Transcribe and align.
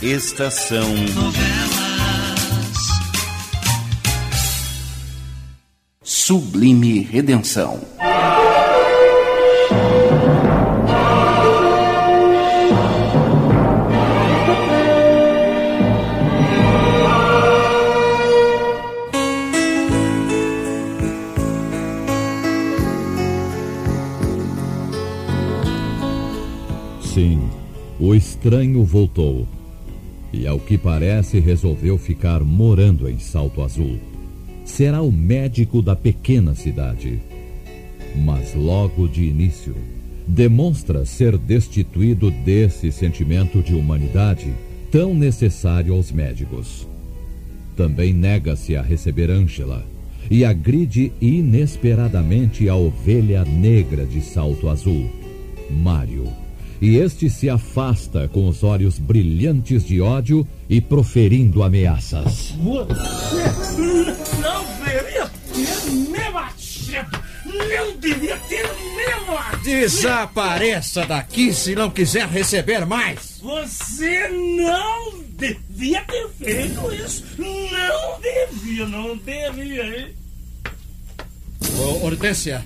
Estação 0.00 0.88
Novelas. 1.12 1.88
Sublime 6.04 7.00
Redenção. 7.00 7.80
Sim, 27.02 27.50
o 27.98 28.14
estranho 28.14 28.84
voltou. 28.84 29.57
E 30.32 30.46
ao 30.46 30.58
que 30.58 30.76
parece, 30.76 31.40
resolveu 31.40 31.96
ficar 31.96 32.44
morando 32.44 33.08
em 33.08 33.18
Salto 33.18 33.62
Azul. 33.62 33.98
Será 34.64 35.00
o 35.00 35.10
médico 35.10 35.80
da 35.80 35.96
pequena 35.96 36.54
cidade. 36.54 37.20
Mas 38.16 38.54
logo 38.54 39.08
de 39.08 39.24
início, 39.24 39.74
demonstra 40.26 41.06
ser 41.06 41.38
destituído 41.38 42.30
desse 42.30 42.92
sentimento 42.92 43.62
de 43.62 43.74
humanidade 43.74 44.52
tão 44.90 45.14
necessário 45.14 45.94
aos 45.94 46.12
médicos. 46.12 46.86
Também 47.74 48.12
nega-se 48.12 48.76
a 48.76 48.82
receber 48.82 49.30
Ângela 49.30 49.86
e 50.30 50.44
agride 50.44 51.12
inesperadamente 51.20 52.68
a 52.68 52.76
ovelha 52.76 53.44
negra 53.44 54.04
de 54.04 54.20
salto 54.20 54.68
azul, 54.68 55.08
Mário 55.70 56.47
e 56.80 56.96
este 56.96 57.28
se 57.28 57.48
afasta 57.50 58.28
com 58.28 58.48
os 58.48 58.62
olhos 58.62 58.98
brilhantes 58.98 59.84
de 59.84 60.00
ódio 60.00 60.46
e 60.68 60.80
proferindo 60.80 61.62
ameaças. 61.62 62.54
Você 62.58 63.44
não 64.40 64.64
deveria 64.84 65.30
ter 65.52 65.90
me 65.90 66.30
batido! 66.32 67.28
Não 67.44 67.96
devia 67.98 68.36
ter 68.48 68.62
me 68.62 69.26
batido! 69.26 69.62
Desapareça 69.64 71.04
daqui 71.04 71.52
se 71.52 71.74
não 71.74 71.90
quiser 71.90 72.28
receber 72.28 72.86
mais! 72.86 73.38
Você 73.42 74.28
não 74.28 75.18
devia 75.36 76.02
ter 76.02 76.28
feito 76.38 76.94
isso! 76.94 77.24
Não 77.38 78.20
devia, 78.20 78.86
não 78.86 79.16
devia, 79.16 79.98
hein? 79.98 80.14
Ô, 81.76 82.06
Hortência, 82.06 82.62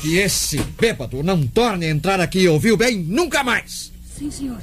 que 0.00 0.16
esse 0.16 0.58
bêbado 0.78 1.22
não 1.22 1.46
torne 1.46 1.86
a 1.86 1.90
entrar 1.90 2.20
aqui, 2.20 2.46
ouviu 2.48 2.76
bem? 2.76 2.98
Nunca 2.98 3.42
mais! 3.42 3.92
Sim, 4.16 4.30
senhor. 4.30 4.60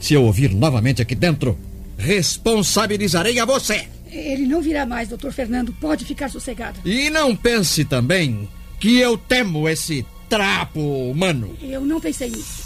Se 0.00 0.14
eu 0.14 0.24
ouvir 0.24 0.54
novamente 0.54 1.02
aqui 1.02 1.14
dentro, 1.14 1.58
responsabilizarei 1.96 3.38
a 3.38 3.44
você! 3.44 3.88
Ele 4.10 4.46
não 4.46 4.60
virá 4.60 4.84
mais, 4.84 5.08
doutor 5.08 5.32
Fernando. 5.32 5.72
Pode 5.72 6.04
ficar 6.04 6.28
sossegado. 6.28 6.80
E 6.84 7.08
não 7.08 7.34
pense 7.34 7.84
também 7.84 8.48
que 8.78 8.98
eu 8.98 9.16
temo 9.16 9.68
esse 9.68 10.04
trapo 10.28 10.80
humano. 11.10 11.56
Eu 11.62 11.80
não 11.80 12.00
pensei 12.00 12.28
nisso. 12.28 12.64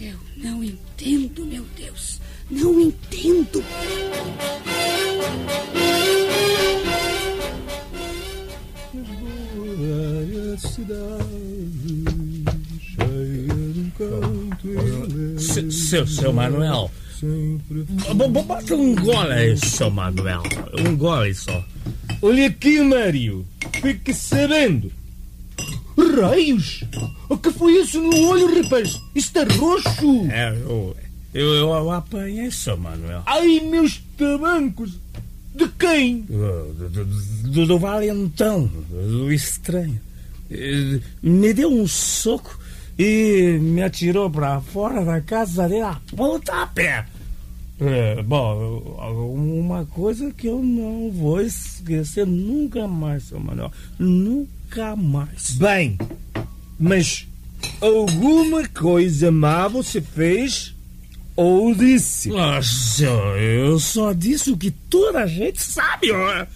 Eu 0.00 0.18
não 0.36 0.62
entendo, 0.62 1.44
meu 1.46 1.64
Deus. 1.76 2.20
Não 2.48 2.80
entendo. 2.80 3.64
Se- 15.38 15.70
Seu, 15.70 16.06
seu 16.06 16.32
Manuel. 16.32 16.90
Bota 18.46 18.74
um 18.74 18.94
gole 18.94 19.32
aí, 19.32 19.56
seu 19.56 19.90
Manuel. 19.90 20.42
Um 20.86 20.96
gole 20.96 21.34
só. 21.34 21.64
Olha 22.22 22.46
aqui, 22.46 22.80
Mário. 22.82 23.46
Fique 23.80 24.12
sabendo. 24.12 24.90
Raios! 26.20 26.84
O 27.28 27.36
que 27.38 27.50
foi 27.50 27.72
isso 27.80 28.00
no 28.00 28.28
olho, 28.28 28.62
rapaz? 28.62 29.00
Isto 29.14 29.38
é 29.38 29.44
roxo! 29.44 30.26
É, 30.30 30.50
eu, 30.50 30.94
eu, 31.32 31.54
eu 31.54 31.90
apanhei, 31.90 32.50
seu 32.50 32.76
Manuel. 32.76 33.22
Ai, 33.26 33.60
meus 33.60 34.00
tabancos! 34.16 34.92
De 35.56 35.68
quem? 35.78 36.20
Do, 36.22 36.88
do, 36.88 37.04
do- 37.04 37.66
do 37.66 37.78
valentão, 37.78 38.66
do 38.90 39.32
estranho. 39.32 39.98
Eh, 40.50 41.00
Me 41.22 41.52
deu 41.54 41.70
um 41.72 41.86
soco 41.86 42.58
e 42.98 43.58
me 43.60 43.82
atirou 43.82 44.30
pra 44.30 44.60
fora 44.60 45.04
da 45.04 45.20
casa 45.20 45.66
dele 45.68 45.80
a 45.82 45.98
pontapé. 46.14 47.06
É, 47.80 48.22
bom, 48.22 48.78
uma 49.34 49.84
coisa 49.86 50.30
que 50.32 50.46
eu 50.46 50.62
não 50.62 51.10
vou 51.10 51.40
esquecer 51.40 52.26
nunca 52.26 52.86
mais, 52.88 53.24
seu 53.24 53.38
Manuel. 53.40 53.70
Nunca 53.98 54.94
mais. 54.96 55.52
Bem, 55.58 55.98
mas 56.78 57.26
alguma 57.80 58.66
coisa 58.68 59.30
má 59.30 59.68
você 59.68 60.00
fez 60.00 60.74
ou 61.36 61.74
disse? 61.74 62.30
Nossa, 62.30 63.04
eu 63.04 63.78
só 63.78 64.12
disse 64.12 64.50
o 64.50 64.56
que 64.56 64.70
toda 64.70 65.20
a 65.20 65.26
gente 65.26 65.62
sabe, 65.62 66.10
ó. 66.10 66.46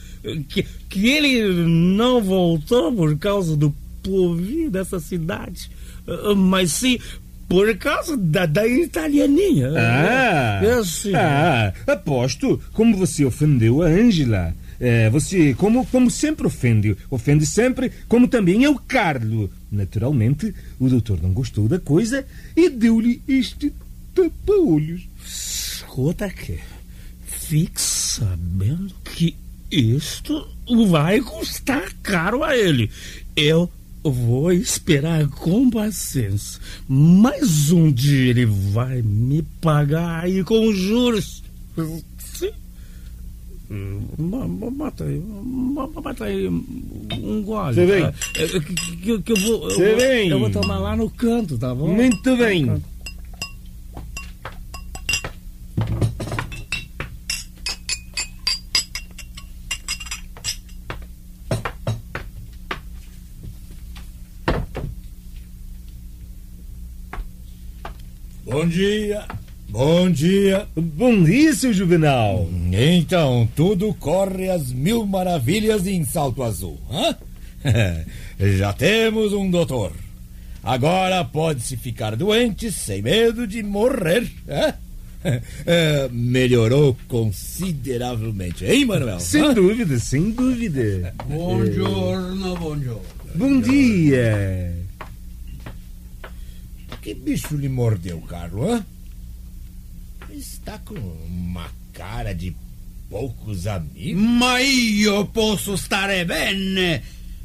Que, 0.48 0.62
que 0.88 1.08
ele 1.08 1.64
não 1.66 2.22
voltou 2.22 2.92
por 2.92 3.16
causa 3.18 3.56
do 3.56 3.74
povinho 4.02 4.70
dessa 4.70 4.98
cidade, 5.00 5.70
mas 6.36 6.72
sim 6.72 6.98
por 7.48 7.74
causa 7.76 8.16
da, 8.16 8.46
da 8.46 8.66
italianinha. 8.66 9.70
Ah, 9.76 10.60
Eu 10.62 10.84
sim. 10.84 11.12
ah, 11.14 11.72
aposto 11.86 12.60
como 12.72 12.96
você 12.96 13.24
ofendeu 13.24 13.82
a 13.82 13.86
Ângela. 13.86 14.54
É, 14.78 15.10
você, 15.10 15.52
como, 15.54 15.84
como 15.86 16.10
sempre 16.10 16.46
ofende, 16.46 16.96
ofende 17.10 17.44
sempre, 17.44 17.90
como 18.08 18.28
também 18.28 18.64
é 18.64 18.70
o 18.70 18.76
Carlo. 18.78 19.50
Naturalmente, 19.70 20.54
o 20.78 20.88
doutor 20.88 21.20
não 21.20 21.32
gostou 21.32 21.68
da 21.68 21.78
coisa 21.78 22.24
e 22.56 22.70
deu-lhe 22.70 23.20
este 23.28 23.72
tapa-olhos. 24.14 25.02
Escuta 25.24 26.26
aqui, 26.26 26.58
fique 27.26 27.80
sabendo 27.80 28.92
que 29.04 29.34
isto 29.70 30.46
vai 30.88 31.20
custar 31.20 31.92
caro 32.02 32.42
a 32.44 32.56
ele. 32.56 32.90
Eu 33.36 33.70
vou 34.02 34.50
esperar 34.52 35.26
com 35.28 35.68
paciência. 35.70 36.60
Mas 36.88 37.70
um 37.70 37.90
dia 37.92 38.30
ele 38.30 38.46
vai 38.46 39.02
me 39.02 39.42
pagar 39.60 40.24
aí 40.24 40.42
com 40.44 40.72
juros. 40.72 41.42
Sim. 42.18 42.50
Bota 44.76 45.04
aí, 45.04 45.20
bota 45.20 46.24
aí 46.24 46.48
um 46.48 47.42
gole. 47.44 47.74
Cê 47.74 47.86
vem. 47.86 48.04
É, 48.04 48.12
Que, 48.48 48.60
que- 48.96 49.22
que 49.22 49.32
eu 49.32 49.36
vou, 49.36 49.70
eu, 49.70 49.76
Cê 49.76 49.88
vou, 49.90 49.96
vem. 50.00 50.28
eu 50.28 50.38
vou 50.40 50.50
tomar 50.50 50.78
lá 50.80 50.96
no 50.96 51.08
canto, 51.08 51.56
tá 51.56 51.72
bom? 51.74 51.94
Muito 51.94 52.36
bem. 52.36 52.82
Bom 68.50 68.66
dia, 68.66 69.22
bom 69.68 70.10
dia. 70.10 70.66
Bom 70.74 71.22
dia, 71.22 71.54
seu 71.54 71.72
Juvenal. 71.72 72.48
Então, 72.72 73.48
tudo 73.54 73.94
corre 73.94 74.50
às 74.50 74.72
mil 74.72 75.06
maravilhas 75.06 75.86
em 75.86 76.04
Salto 76.04 76.42
Azul, 76.42 76.76
hã? 76.90 77.16
Já 78.58 78.72
temos 78.72 79.32
um 79.32 79.48
doutor. 79.48 79.92
Agora 80.64 81.24
pode-se 81.24 81.76
ficar 81.76 82.16
doente 82.16 82.72
sem 82.72 83.00
medo 83.00 83.46
de 83.46 83.62
morrer, 83.62 84.28
hã? 84.48 84.74
É, 85.66 86.08
melhorou 86.10 86.96
consideravelmente, 87.06 88.64
hein, 88.64 88.86
Manuel? 88.86 89.20
Sem 89.20 89.42
Hã? 89.42 89.52
dúvida, 89.52 89.98
sem 89.98 90.30
dúvida. 90.30 91.14
Buongiorno, 91.28 92.56
buongiorno. 92.56 93.02
Bom 93.34 93.60
dia. 93.60 94.74
Que 97.00 97.14
bicho 97.14 97.56
lhe 97.56 97.68
mordeu, 97.68 98.20
Carlos, 98.22 98.70
hã? 98.70 98.86
Está 100.30 100.78
com 100.78 100.94
uma 100.94 101.68
cara 101.92 102.34
de 102.34 102.54
poucos 103.08 103.66
amigos. 103.66 104.22
Ma 104.22 104.60
io 104.60 105.26
posso 105.26 105.76
stare 105.76 106.24
bene 106.24 107.02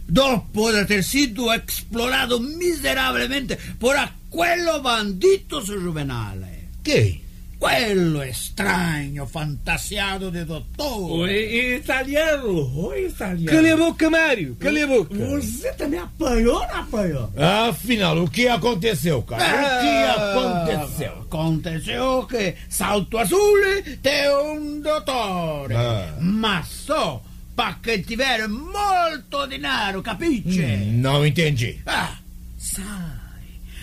dopo 0.07 0.71
di 0.71 0.85
ter 0.85 1.03
sido 1.03 1.51
esplorato 1.51 2.39
miserabilmente 2.39 3.57
por 3.79 3.95
aquello 3.95 4.81
bandito 4.81 5.61
su 5.61 5.79
Juvenale. 5.79 6.69
Quem? 6.83 7.24
Quello 7.59 8.23
estranho 8.23 9.25
fantasiado 9.27 10.31
de 10.31 10.45
doutor. 10.45 11.11
Oi, 11.21 11.75
italiano. 11.77 12.87
Oi, 12.87 13.05
italiano. 13.07 13.51
Cala 13.57 13.73
a 13.73 13.77
boca, 13.77 14.09
Mário. 14.09 14.55
Cala 14.59 14.83
a 14.83 14.87
boca. 14.87 15.15
Você 15.15 15.71
também 15.73 15.99
apanhou 15.99 16.55
ou 16.61 16.67
não 16.67 16.75
apanhou? 16.79 17.29
Afinal, 17.69 18.17
o 18.23 18.29
que 18.29 18.47
aconteceu, 18.47 19.21
cara? 19.23 19.43
o 19.43 19.81
que 19.81 20.69
aconteceu? 20.69 21.11
Aconteceu 21.21 22.27
que 22.27 22.55
Salto 22.69 23.17
Azul 23.17 23.57
tem 24.01 24.29
um 24.31 24.81
doutor, 24.81 25.71
Ah. 25.73 26.13
mas 26.21 26.67
só 26.67 27.21
para 27.55 27.73
quem 27.81 28.01
tiver 28.01 28.47
molto 28.47 29.47
dinheiro, 29.47 30.01
capisce? 30.03 30.59
Não 30.93 31.25
entendi. 31.25 31.79
Ah. 31.85 32.17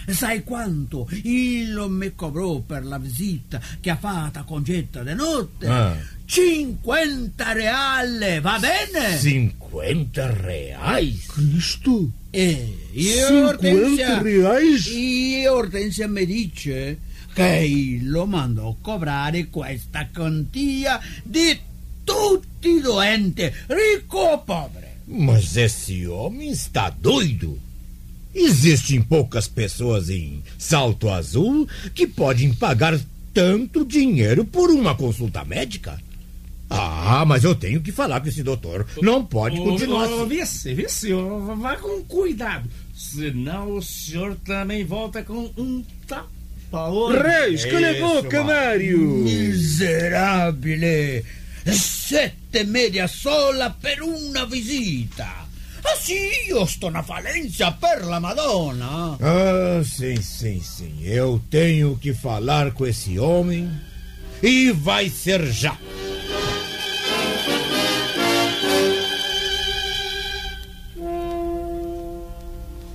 Sai 0.09 0.43
quanto 0.43 1.09
il 1.23 1.85
mi 1.89 2.15
cobrò 2.15 2.59
per 2.59 2.85
la 2.85 2.99
visita 2.99 3.61
che 3.81 3.91
ha 3.91 3.97
fatto 3.97 4.41
a 4.41 4.45
Concetta 4.45 5.03
di 5.03 5.15
notte? 5.15 5.67
Ah. 5.67 5.97
50 6.25 7.53
reali, 7.53 8.41
va 8.41 8.59
bene? 8.59 9.19
50 9.19 10.31
reais? 10.41 11.27
Cristo. 11.27 12.11
E 12.31 12.89
io 12.93 13.27
50 13.27 13.47
Ortensia, 13.47 14.23
reais? 14.23 14.87
io 14.87 15.55
Ortensia 15.55 16.09
mi 16.09 16.25
dice 16.25 16.99
che 17.35 17.99
lo 18.03 18.27
mandò 18.27 18.71
a 18.71 18.77
cobrare 18.81 19.49
questa 19.49 20.09
quantia 20.13 20.99
di 21.23 21.59
tutti 22.05 22.69
i 22.69 22.81
doenti, 22.81 23.51
ricco 23.67 24.19
o 24.19 24.39
povero. 24.43 24.87
Mas 25.07 25.57
esse 25.57 26.07
homem 26.07 26.51
está 26.51 26.89
doido. 26.89 27.59
Existem 28.35 29.03
poucas 29.03 29.47
pessoas 29.47 30.09
em 30.09 30.43
Salto 30.59 31.11
Azul 31.11 31.69
que 31.95 32.07
podem 32.07 32.55
pagar 32.55 32.99
tanto 33.35 33.85
dinheiro 33.85 34.45
por 34.45 34.71
uma 34.71 34.95
consulta 34.95 35.45
médica. 35.45 36.01
Ah, 36.71 37.25
mas 37.27 37.45
eu 37.45 37.55
tenho 37.55 37.83
que 37.83 37.93
falar 37.93 38.21
com 38.21 38.29
esse 38.29 38.43
doutor. 38.43 38.87
Não 39.03 39.23
pode 39.23 39.59
continuar 39.59 40.09
Ô, 40.09 40.23
assim. 40.23 40.29
Vice, 40.29 40.75
vice, 40.75 41.13
ô, 41.13 41.55
vá 41.57 41.77
com 41.77 42.03
cuidado. 42.05 42.69
Senão 42.95 43.77
o 43.77 43.83
senhor 43.83 44.35
também 44.37 44.85
volta 44.85 45.23
com 45.23 45.51
um 45.57 45.85
tapa 46.07 46.31
Reis, 46.73 47.67
a 47.67 47.93
Isso, 47.93 48.01
boca, 48.01 48.43
Mário. 48.43 48.99
Miserabile! 48.99 51.23
Sette 51.67 52.65
media 52.65 53.07
sola 53.07 53.71
per 53.71 54.03
una 54.03 54.47
visita! 54.47 55.42
Ah 55.93 55.97
sì, 55.97 56.15
io 56.49 56.65
sto 56.65 56.89
na 56.89 57.03
falência 57.03 57.71
per 57.73 58.07
la 58.07 58.19
Madonna! 58.19 59.19
Ah, 59.21 59.85
sim, 59.85 60.23
sim, 60.23 60.59
sim. 60.59 61.03
Eu 61.03 61.39
tenho 61.51 61.99
que 61.99 62.15
falar 62.15 62.73
com 62.73 62.87
esse 62.87 63.19
homem 63.19 63.71
e 64.43 64.71
vai 64.73 65.11
ser 65.11 65.45
já. 65.53 65.77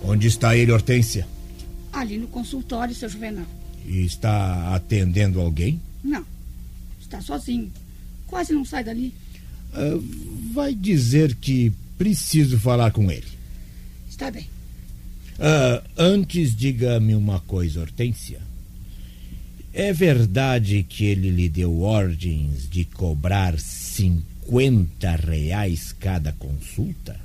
Onde 0.04 0.26
está 0.26 0.58
ele, 0.58 0.72
Hortência? 0.72 1.28
Ali 1.94 2.18
no 2.18 2.28
consultório, 2.28 2.96
seu 2.96 3.10
Juvenal. 3.10 3.46
E 3.86 4.06
está 4.06 4.74
atendendo 4.74 5.40
alguém? 5.40 5.80
Não. 6.04 6.26
Está 7.00 7.22
sozinho. 7.22 7.72
Quase 8.26 8.54
não 8.54 8.66
sai 8.66 8.84
dali. 8.84 9.14
Ah, 9.72 10.00
vai 10.52 10.74
dizer 10.74 11.36
que 11.36 11.72
preciso 11.98 12.60
falar 12.60 12.92
com 12.92 13.12
ele. 13.12 13.28
Está 14.10 14.32
bem. 14.32 14.48
Ah, 15.40 15.84
antes, 15.98 16.56
diga-me 16.56 17.16
uma 17.16 17.40
coisa, 17.40 17.82
Hortência. 17.82 18.40
É 19.74 19.94
verdade 19.94 20.84
que 20.84 21.06
ele 21.06 21.30
lhe 21.30 21.48
deu 21.48 21.82
ordens 21.82 22.68
de 22.68 22.84
cobrar 22.84 23.60
50 23.60 25.16
reais 25.16 25.92
cada 25.92 26.32
consulta? 26.34 27.20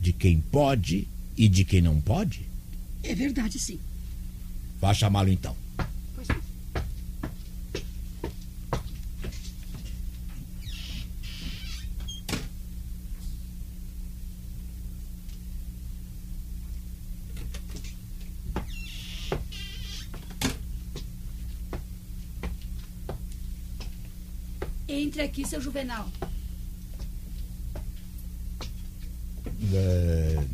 De 0.00 0.12
quem 0.12 0.40
pode 0.40 1.08
e 1.36 1.48
de 1.48 1.64
quem 1.64 1.80
não 1.80 2.00
pode? 2.00 2.42
É 3.02 3.14
verdade, 3.14 3.58
sim. 3.58 3.78
Vá 4.78 4.92
chamá-lo 4.92 5.30
então. 5.30 5.56
Aqui, 25.24 25.46
seu 25.46 25.60
Juvenal. 25.60 26.08
Ah, 29.72 30.44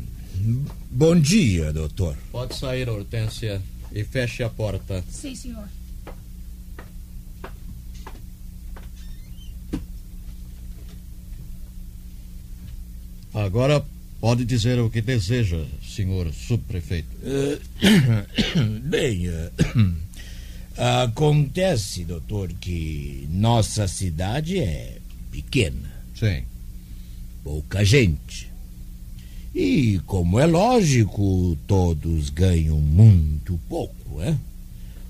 bom 0.89 1.19
dia, 1.19 1.71
doutor. 1.71 2.17
Pode 2.31 2.55
sair, 2.55 2.89
Hortência, 2.89 3.61
e 3.91 4.03
feche 4.03 4.43
a 4.43 4.49
porta. 4.49 5.03
Sim, 5.09 5.35
senhor. 5.35 5.67
Agora 13.33 13.83
pode 14.19 14.43
dizer 14.45 14.79
o 14.79 14.89
que 14.89 15.01
deseja, 15.01 15.65
senhor 15.81 16.31
subprefeito. 16.33 17.09
Bem, 18.83 19.27
eh, 19.27 19.51
acontece, 20.77 22.03
doutor, 22.03 22.51
que 22.53 23.27
nossa 23.31 23.87
cidade 23.87 24.59
é 24.59 24.97
pequena. 25.31 25.91
Sim. 26.15 26.43
pouca 27.43 27.83
gente. 27.83 28.49
E, 29.53 29.99
como 30.05 30.39
é 30.39 30.45
lógico, 30.45 31.57
todos 31.67 32.29
ganham 32.29 32.79
muito 32.79 33.59
pouco, 33.67 34.21
é? 34.21 34.37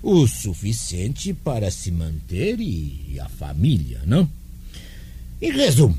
O 0.01 0.25
suficiente 0.25 1.33
para 1.33 1.69
se 1.69 1.91
manter 1.91 2.59
e 2.59 3.19
a 3.19 3.29
família, 3.29 4.01
não? 4.05 4.27
Em 5.39 5.51
resumo, 5.51 5.97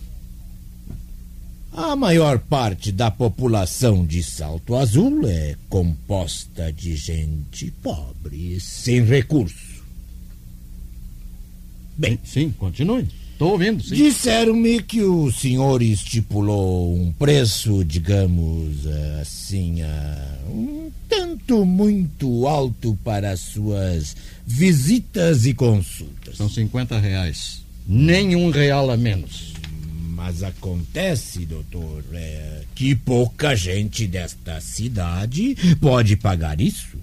a 1.73 1.97
maior 1.97 2.39
parte 2.39 2.93
da 2.93 3.11
população 3.11 4.05
de 4.05 4.23
Salto 4.23 4.77
Azul 4.77 5.27
é 5.27 5.57
composta 5.69 6.73
de 6.73 6.95
gente 6.97 7.71
pobre, 7.83 8.61
sem 8.61 9.03
recurso. 9.03 9.83
Bem, 11.97 12.19
Sim, 12.25 12.51
continue. 12.59 13.09
Estou 13.33 13.53
ouvindo, 13.53 13.83
sim. 13.83 13.97
Disseram-me 13.97 14.83
que 14.83 15.03
o 15.03 15.33
senhor 15.33 15.83
estipulou 15.83 16.95
um 16.95 17.13
preço, 17.13 17.85
digamos 17.85 18.87
assim, 19.21 19.79
um 20.49 20.91
tanto 21.09 21.65
muito 21.65 22.47
alto 22.47 22.97
para 23.03 23.33
as 23.33 23.41
suas 23.41 24.15
visitas 24.47 25.45
e 25.45 25.55
consultas. 25.55 26.37
São 26.37 26.49
50 26.49 26.99
reais. 27.01 27.63
Nenhum 27.85 28.51
real 28.51 28.91
a 28.91 28.97
menos. 28.97 29.52
Mas 30.25 30.45
acontece, 30.45 31.45
doutor, 31.45 32.05
é, 32.13 32.63
que 32.77 32.95
pouca 32.95 33.57
gente 33.57 34.07
desta 34.07 34.61
cidade 34.61 35.57
pode 35.81 36.17
pagar 36.17 36.61
isso. 36.61 36.97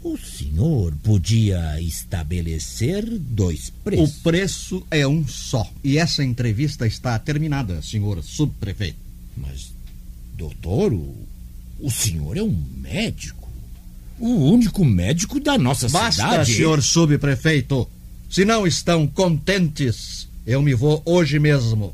O 0.00 0.16
senhor 0.16 0.94
podia 1.02 1.80
estabelecer 1.80 3.04
dois 3.18 3.70
O 3.70 3.72
preços. 3.82 4.18
preço 4.22 4.86
é 4.92 5.04
um 5.04 5.26
só. 5.26 5.68
E 5.82 5.98
essa 5.98 6.22
entrevista 6.22 6.86
está 6.86 7.18
terminada, 7.18 7.82
senhor 7.82 8.22
subprefeito. 8.22 8.98
Mas, 9.36 9.72
doutor, 10.38 10.92
o, 10.92 11.16
o 11.80 11.90
senhor 11.90 12.36
é 12.36 12.42
um 12.44 12.56
médico. 12.76 13.48
O 14.20 14.52
único 14.52 14.84
médico 14.84 15.40
da 15.40 15.58
nossa 15.58 15.88
Basta, 15.88 16.22
cidade. 16.22 16.54
senhor 16.54 16.80
subprefeito. 16.80 17.88
Se 18.30 18.44
não 18.44 18.64
estão 18.64 19.04
contentes, 19.04 20.28
eu 20.46 20.62
me 20.62 20.74
vou 20.74 21.02
hoje 21.04 21.40
mesmo. 21.40 21.92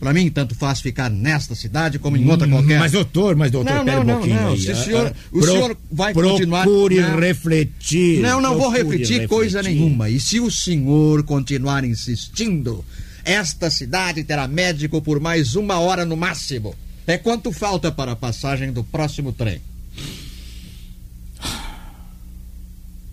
Para 0.00 0.12
mim, 0.12 0.30
tanto 0.30 0.54
faz 0.54 0.80
ficar 0.80 1.08
nesta 1.08 1.54
cidade 1.54 1.98
como 1.98 2.16
em 2.16 2.28
outra 2.28 2.46
qualquer. 2.46 2.78
Mas, 2.78 2.92
doutor, 2.92 3.34
mas, 3.36 3.50
doutor, 3.50 3.72
Não, 3.74 3.84
pera 3.84 3.96
não, 3.98 4.02
um 4.02 4.06
não, 4.06 4.14
pouquinho 4.18 4.40
não. 4.42 4.52
aí. 4.52 4.60
Se 4.60 4.68
o 4.68 4.72
Ah, 4.72 4.84
senhor- 4.84 5.06
ah, 5.06 5.14
o 5.32 5.42
senhor 5.42 5.76
vai 5.90 6.12
continuar- 6.12 6.64
Procure 6.64 7.00
Não. 7.00 7.18
refletir. 7.18 8.20
Não, 8.20 8.40
não 8.40 8.58
vou 8.58 8.68
refletir 8.70 9.26
coisa 9.28 9.62
nenhuma. 9.62 10.10
E 10.10 10.20
se 10.20 10.40
o 10.40 10.50
senhor 10.50 11.22
continuar 11.22 11.84
insistindo, 11.84 12.84
esta 13.24 13.70
cidade 13.70 14.24
terá 14.24 14.46
médico 14.46 15.00
por 15.00 15.20
mais 15.20 15.54
uma 15.56 15.78
hora 15.78 16.04
no 16.04 16.16
máximo. 16.16 16.74
É 17.06 17.16
quanto 17.16 17.50
falta 17.52 17.90
para 17.92 18.12
a 18.12 18.16
passagem 18.16 18.72
do 18.72 18.84
próximo 18.84 19.32
trem? 19.32 19.60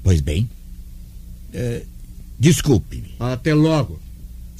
Pois 0.04 0.20
bem. 0.22 0.50
eh, 1.54 1.84
Desculpe-me. 2.40 3.14
Até 3.20 3.54
logo, 3.54 4.00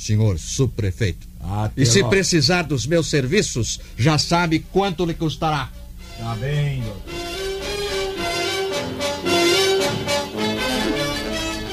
senhor 0.02 0.40
subprefeito. 0.40 1.28
Até 1.40 1.82
E 1.82 1.86
se 1.86 2.04
precisar 2.06 2.64
dos 2.64 2.86
meus 2.86 3.08
serviços, 3.08 3.80
já 3.98 4.18
sabe 4.18 4.60
quanto 4.72 5.06
lhe 5.06 5.14
custará. 5.14 5.72
Tá 6.18 6.36
bem, 6.36 6.82
doutor. 6.82 7.14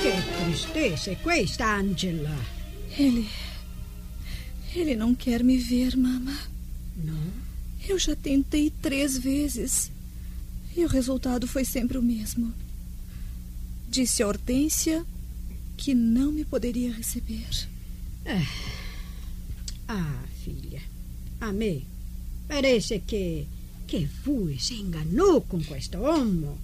Que 0.03 0.09
acontece? 0.09 1.17
Questa, 1.17 1.77
Angela? 1.77 2.37
Ele. 2.99 3.29
Ele 4.75 4.95
não 4.95 5.15
quer 5.15 5.43
me 5.43 5.57
ver, 5.57 5.97
mama. 5.97 6.37
Não? 6.97 7.33
Eu 7.89 7.99
já 7.99 8.15
tentei 8.15 8.71
três 8.83 9.17
vezes. 9.17 9.91
E 10.77 10.85
o 10.85 10.89
resultado 10.89 11.47
foi 11.47 11.65
sempre 11.65 11.97
o 11.97 12.03
mesmo. 12.03 12.53
Disse 13.89 14.23
a 14.23 14.27
Hortência 14.29 15.05
que 15.77 15.95
não 15.95 16.31
me 16.31 16.45
poderia 16.45 16.93
receber. 16.93 17.49
Ah, 18.29 18.47
ah 19.89 20.25
filha. 20.45 20.83
A 21.41 21.51
me 21.53 21.87
parece 22.47 23.01
que, 23.01 23.47
que 23.87 24.09
voi 24.25 24.59
se 24.59 24.75
enganou 24.75 25.41
com 25.43 25.59
questo 25.61 25.99
uomo. 25.99 26.59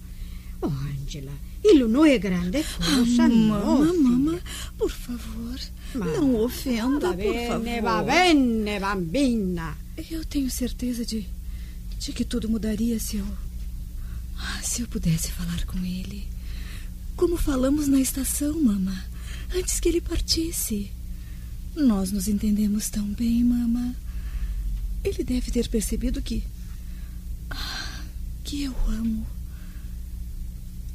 Oh, 0.61 0.67
Angela, 0.67 1.31
ele 1.63 1.85
não 1.85 2.05
é 2.05 2.17
grande 2.17 2.63
coisa, 2.63 3.23
ah, 3.23 3.27
não. 3.27 3.79
Mama, 3.79 3.93
mama, 3.93 4.41
por 4.77 4.91
favor, 4.91 5.59
Ma 5.95 6.05
não 6.05 6.43
ofenda, 6.43 7.09
por 7.09 7.17
bene, 7.17 7.47
favor. 7.47 7.81
va 7.83 8.03
bene, 8.03 8.79
bambina. 8.79 9.77
Eu 10.09 10.23
tenho 10.25 10.49
certeza 10.51 11.05
de, 11.05 11.25
de 11.99 12.13
que 12.13 12.25
tudo 12.25 12.49
mudaria 12.49 12.99
se 12.99 13.17
eu. 13.17 13.27
Ah, 14.37 14.61
se 14.61 14.81
eu 14.81 14.87
pudesse 14.87 15.31
falar 15.31 15.65
com 15.65 15.79
ele. 15.79 16.27
Como 17.15 17.37
falamos 17.37 17.87
na 17.87 17.99
estação, 17.99 18.61
mama, 18.61 19.05
antes 19.55 19.79
que 19.79 19.89
ele 19.89 20.01
partisse. 20.01 20.91
Nós 21.75 22.11
nos 22.11 22.27
entendemos 22.27 22.89
tão 22.89 23.05
bem, 23.05 23.43
mama. 23.43 23.95
Ele 25.03 25.23
deve 25.23 25.51
ter 25.51 25.67
percebido 25.67 26.21
que. 26.21 26.43
Ah, 27.49 28.01
que 28.43 28.63
eu 28.63 28.75
amo. 28.87 29.25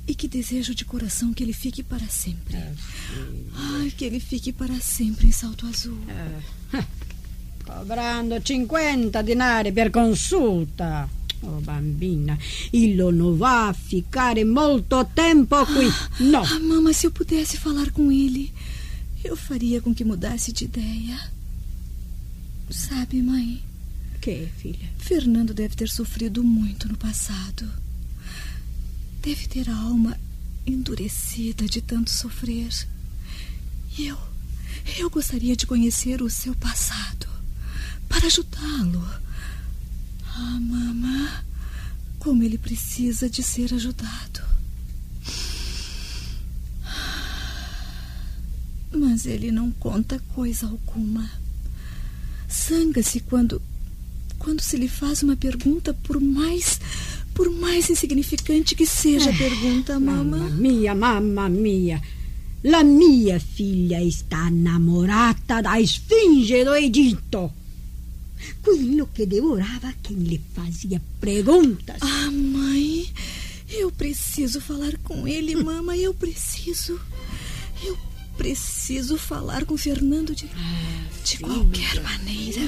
E 0.07 0.15
que 0.15 0.27
desejo 0.27 0.75
de 0.75 0.85
coração 0.85 1.33
que 1.33 1.43
ele 1.43 1.53
fique 1.53 1.83
para 1.83 2.07
sempre. 2.09 2.57
Ai, 3.55 3.93
que 3.97 4.05
ele 4.05 4.19
fique 4.19 4.53
para 4.53 4.81
sempre 4.81 5.29
em 5.29 5.33
Salto 5.33 5.67
Azul. 5.67 5.99
Ah, 6.73 6.87
cobrando 7.67 8.41
50 8.41 9.23
dinari 9.23 9.73
per 9.73 9.91
consulta. 9.91 11.09
Oh, 11.43 11.61
bambina, 11.61 12.39
ele 12.73 13.03
não 13.13 13.37
vai 13.37 13.73
ficar 13.73 14.37
molto 14.45 15.05
tempo 15.07 15.67
qui. 15.67 15.91
Não. 16.21 16.45
Ah, 16.45 16.61
mama, 16.61 16.93
se 16.93 17.07
eu 17.07 17.11
pudesse 17.11 17.57
falar 17.57 17.91
com 17.93 18.13
ele, 18.13 18.53
eu 19.23 19.37
faria 19.37 19.81
com 19.81 19.95
que 19.95 20.05
mudasse 20.05 20.53
de 20.53 20.65
ideia. 20.65 21.31
Sabe, 22.71 23.23
mãe? 23.23 23.62
Que, 24.21 24.49
filha? 24.59 24.91
Fernando 24.99 25.55
deve 25.55 25.75
ter 25.75 25.89
sofrido 25.89 26.45
muito 26.45 26.89
no 26.89 26.97
passado. 26.97 27.69
Deve 29.23 29.47
ter 29.47 29.69
a 29.69 29.77
alma 29.77 30.19
endurecida 30.67 31.67
de 31.67 31.81
tanto 31.81 32.11
sofrer. 32.11 32.69
E 33.99 34.07
eu. 34.07 34.19
Eu 34.99 35.11
gostaria 35.11 35.57
de 35.57 35.67
conhecer 35.67 36.23
o 36.23 36.31
seu 36.31 36.55
passado 36.55 37.29
para 38.09 38.27
ajudá-lo. 38.27 39.05
Ah, 40.27 40.59
mamã, 40.61 41.45
como 42.19 42.43
ele 42.43 42.59
precisa 42.59 43.29
de 43.29 43.43
ser 43.43 43.75
ajudado. 43.75 44.50
Mas 48.93 49.27
ele 49.27 49.51
não 49.51 49.71
conta 49.71 50.21
coisa 50.35 50.67
alguma. 50.67 51.31
Sanga-se 52.49 53.21
quando 53.21 53.63
quando 54.39 54.63
se 54.63 54.77
lhe 54.77 54.89
faz 54.89 55.23
uma 55.23 55.37
pergunta 55.37 55.93
por 55.93 56.19
mais 56.19 56.81
por 57.35 57.51
mais 57.51 57.89
insignificante 57.89 58.75
que 58.75 58.87
seja 58.87 59.31
a 59.31 59.37
pergunta, 59.37 60.01
mamma. 60.01 60.39
Mamma 60.39 60.51
mia, 60.51 60.95
mamma 60.95 61.49
mia. 61.49 62.03
La 62.63 62.83
mia 62.83 63.39
figlia 63.41 64.03
está 64.03 64.49
innamorata 64.49 65.63
da 65.63 65.79
Esfinge 65.81 66.65
do 66.65 66.75
Egitto. 66.75 67.55
Quello 68.61 69.09
che 69.13 69.27
devorava 69.27 69.95
quem 70.03 70.25
lhe 70.25 70.41
fazia 70.53 71.01
perguntas. 71.19 71.97
Ah, 72.01 72.31
mãe, 72.31 73.11
eu 73.69 73.91
preciso 73.91 74.61
falar 74.61 74.97
com 74.99 75.27
ele, 75.27 75.57
mama, 75.57 75.97
eu 75.97 76.13
preciso. 76.13 77.01
Eu 77.83 77.97
preciso 78.41 79.19
falar 79.19 79.67
com 79.67 79.77
Fernando 79.77 80.35
de, 80.35 80.49
de 81.23 81.39
qualquer 81.41 82.01
maneira. 82.01 82.63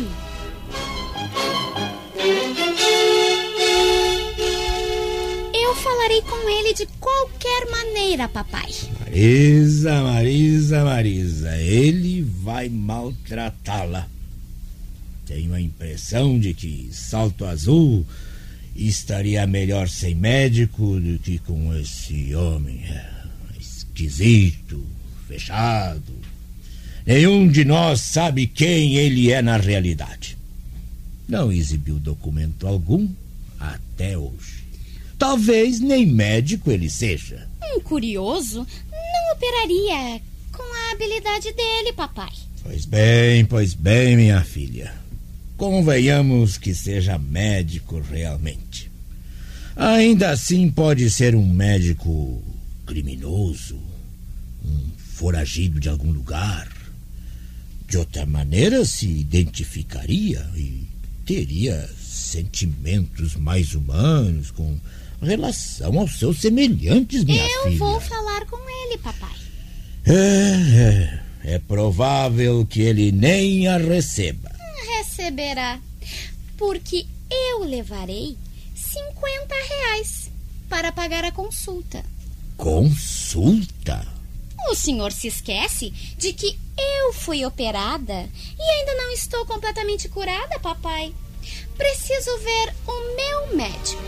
Eu 5.54 5.74
falarei 5.76 6.20
com 6.20 6.50
ele 6.50 6.74
de 6.74 6.84
qualquer 7.00 7.70
maneira, 7.70 8.28
papai. 8.28 8.70
Marisa, 9.00 10.02
Marisa, 10.02 10.84
Marisa, 10.84 11.56
ele 11.56 12.20
vai 12.20 12.68
maltratá-la. 12.68 14.06
Tenho 15.24 15.54
a 15.54 15.60
impressão 15.60 16.38
de 16.38 16.52
que 16.52 16.90
Salto 16.92 17.46
Azul 17.46 18.04
estaria 18.76 19.46
melhor 19.46 19.88
sem 19.88 20.14
médico 20.14 21.00
do 21.00 21.18
que 21.18 21.38
com 21.38 21.74
esse 21.74 22.34
homem 22.34 22.84
é, 22.84 23.10
esquisito, 23.58 24.86
fechado. 25.32 26.12
Nenhum 27.06 27.48
de 27.48 27.64
nós 27.64 28.00
sabe 28.00 28.46
quem 28.46 28.96
ele 28.96 29.32
é 29.32 29.40
na 29.40 29.56
realidade. 29.56 30.36
Não 31.28 31.50
exibiu 31.50 31.98
documento 31.98 32.66
algum 32.66 33.08
até 33.58 34.16
hoje. 34.16 34.62
Talvez 35.18 35.80
nem 35.80 36.04
médico 36.06 36.70
ele 36.70 36.90
seja. 36.90 37.48
Um 37.74 37.80
curioso 37.80 38.66
não 38.90 39.32
operaria 39.34 40.20
com 40.52 40.62
a 40.62 40.92
habilidade 40.92 41.52
dele, 41.52 41.92
papai. 41.94 42.32
Pois 42.62 42.84
bem, 42.84 43.44
pois 43.44 43.74
bem, 43.74 44.16
minha 44.16 44.42
filha. 44.44 44.94
Convenhamos 45.56 46.58
que 46.58 46.74
seja 46.74 47.18
médico 47.18 48.00
realmente. 48.00 48.90
Ainda 49.74 50.30
assim, 50.30 50.70
pode 50.70 51.08
ser 51.10 51.34
um 51.34 51.46
médico 51.46 52.42
criminoso, 52.86 53.80
um 54.64 54.91
foragido 55.22 55.78
de 55.78 55.88
algum 55.88 56.10
lugar. 56.10 56.68
De 57.86 57.96
outra 57.96 58.26
maneira, 58.26 58.84
se 58.84 59.06
identificaria 59.06 60.44
e 60.56 60.84
teria 61.24 61.88
sentimentos 62.00 63.36
mais 63.36 63.72
humanos 63.72 64.50
com 64.50 64.76
relação 65.20 65.96
aos 66.00 66.18
seus 66.18 66.40
semelhantes, 66.40 67.22
minha 67.22 67.46
Eu 67.46 67.62
filha. 67.64 67.78
vou 67.78 68.00
falar 68.00 68.44
com 68.46 68.56
ele, 68.68 68.98
papai. 68.98 69.36
É, 70.04 71.20
é, 71.44 71.54
é 71.54 71.58
provável 71.60 72.66
que 72.66 72.80
ele 72.80 73.12
nem 73.12 73.68
a 73.68 73.76
receba. 73.78 74.50
Receberá, 74.98 75.78
porque 76.56 77.06
eu 77.30 77.60
levarei 77.64 78.36
50 78.74 79.54
reais 79.68 80.32
para 80.68 80.90
pagar 80.90 81.24
a 81.24 81.30
consulta. 81.30 82.04
Consulta? 82.56 84.11
O 84.70 84.74
senhor 84.74 85.12
se 85.12 85.28
esquece 85.28 85.90
de 85.90 86.32
que 86.32 86.58
eu 86.78 87.12
fui 87.12 87.44
operada 87.44 88.28
e 88.58 88.62
ainda 88.62 88.94
não 88.94 89.12
estou 89.12 89.44
completamente 89.44 90.08
curada, 90.08 90.58
papai. 90.60 91.14
Preciso 91.76 92.38
ver 92.38 92.74
o 92.86 93.16
meu 93.16 93.56
médico. 93.56 94.02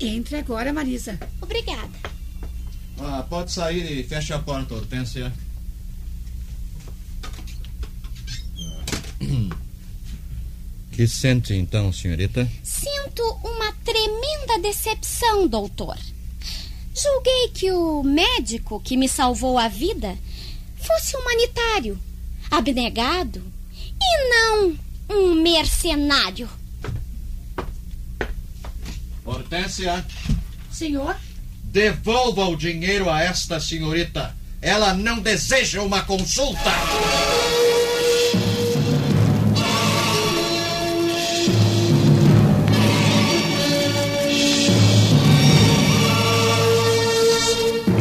Entre 0.00 0.36
agora, 0.36 0.72
Marisa. 0.72 1.18
Obrigada. 1.42 2.07
Ah, 3.00 3.24
pode 3.28 3.52
sair 3.52 4.00
e 4.00 4.02
feche 4.02 4.32
a 4.32 4.38
porta, 4.38 4.74
Hortência. 4.74 5.32
Que 10.92 11.06
sente 11.06 11.54
então, 11.54 11.92
senhorita? 11.92 12.48
Sinto 12.64 13.22
uma 13.44 13.72
tremenda 13.84 14.58
decepção, 14.60 15.46
doutor. 15.46 15.96
Julguei 16.92 17.48
que 17.54 17.70
o 17.70 18.02
médico 18.02 18.80
que 18.80 18.96
me 18.96 19.08
salvou 19.08 19.56
a 19.58 19.68
vida 19.68 20.18
fosse 20.76 21.16
humanitário, 21.16 21.96
abnegado 22.50 23.40
e 24.02 24.28
não 24.28 24.76
um 25.08 25.34
mercenário. 25.36 26.50
Hortência, 29.24 30.04
Senhor? 30.72 31.16
Devolva 31.70 32.46
o 32.46 32.56
dinheiro 32.56 33.10
a 33.10 33.22
esta 33.22 33.60
senhorita. 33.60 34.34
Ela 34.60 34.94
não 34.94 35.20
deseja 35.20 35.82
uma 35.82 36.02
consulta. 36.02 36.72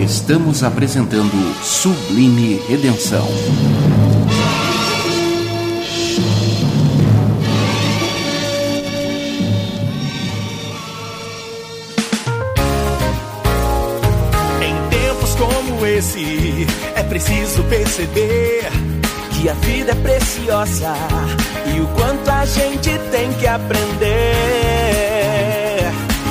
Estamos 0.01 0.63
apresentando 0.63 1.63
Sublime 1.63 2.61
Redenção. 2.67 3.27
Preciso 17.17 17.63
perceber 17.63 18.69
que 19.31 19.49
a 19.49 19.53
vida 19.53 19.91
é 19.91 19.95
preciosa 19.95 20.93
e 21.65 21.81
o 21.81 21.87
quanto 21.87 22.29
a 22.29 22.45
gente 22.45 22.91
tem 23.09 23.33
que 23.33 23.47
aprender. 23.47 24.05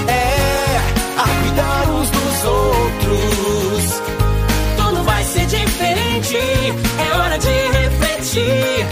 É 0.06 0.78
a 1.18 1.24
cuidar 1.42 1.88
uns 1.90 2.08
dos 2.10 2.44
outros. 2.44 4.00
Tudo 4.76 5.02
vai 5.02 5.24
ser 5.24 5.46
diferente, 5.46 6.36
é 6.36 7.16
hora 7.16 7.36
de 7.36 7.48
refletir. 7.48 8.86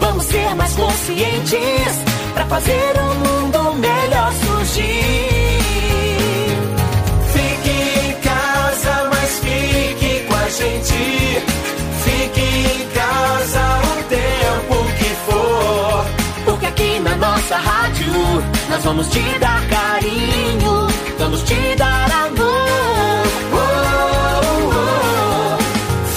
Vamos 0.00 0.24
ser 0.24 0.56
mais 0.56 0.74
conscientes 0.74 2.02
para 2.34 2.46
fazer 2.46 2.94
um 2.98 3.14
mundo 3.14 3.74
melhor 3.74 4.32
nossa 17.48 17.56
rádio 17.56 18.12
nós 18.68 18.84
vamos 18.84 19.08
te 19.08 19.20
dar 19.38 19.66
carinho, 19.68 20.86
vamos 21.18 21.42
te 21.44 21.74
dar 21.76 22.10
amor. 22.26 23.22
Oh, 23.52 23.56
oh, 24.44 24.70
oh. 24.74 25.58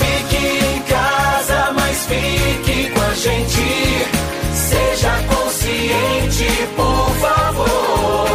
Fique 0.03 0.45
em 0.45 0.81
casa, 0.81 1.71
mas 1.73 2.05
fique 2.05 2.89
com 2.89 3.01
a 3.01 3.13
gente. 3.13 4.07
Seja 4.53 5.23
consciente, 5.29 6.67
por 6.75 7.09
favor. 7.21 8.29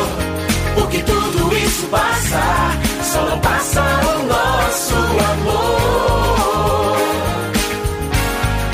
Porque 0.75 1.03
tudo 1.03 1.55
isso 1.55 1.87
passa, 1.89 2.73
só 3.13 3.27
não 3.27 3.39
passa 3.41 3.83
o 3.83 4.23
nosso 4.27 4.95
amor. 5.33 6.97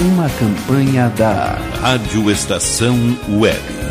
Uma 0.00 0.28
campanha 0.38 1.08
da 1.16 1.58
Rádio 1.80 2.30
Estação 2.30 3.18
Web. 3.28 3.81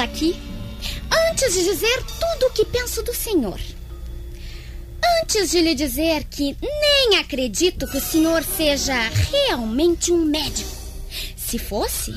Daqui 0.00 0.34
antes 1.30 1.52
de 1.52 1.62
dizer 1.62 2.02
tudo 2.18 2.46
o 2.46 2.52
que 2.52 2.64
penso 2.64 3.02
do 3.02 3.14
senhor. 3.14 3.60
Antes 5.22 5.50
de 5.50 5.60
lhe 5.60 5.74
dizer 5.74 6.24
que 6.24 6.56
nem 6.62 7.18
acredito 7.18 7.86
que 7.86 7.98
o 7.98 8.00
senhor 8.00 8.42
seja 8.42 8.94
realmente 9.30 10.10
um 10.10 10.24
médico. 10.24 10.74
Se 11.36 11.58
fosse, 11.58 12.12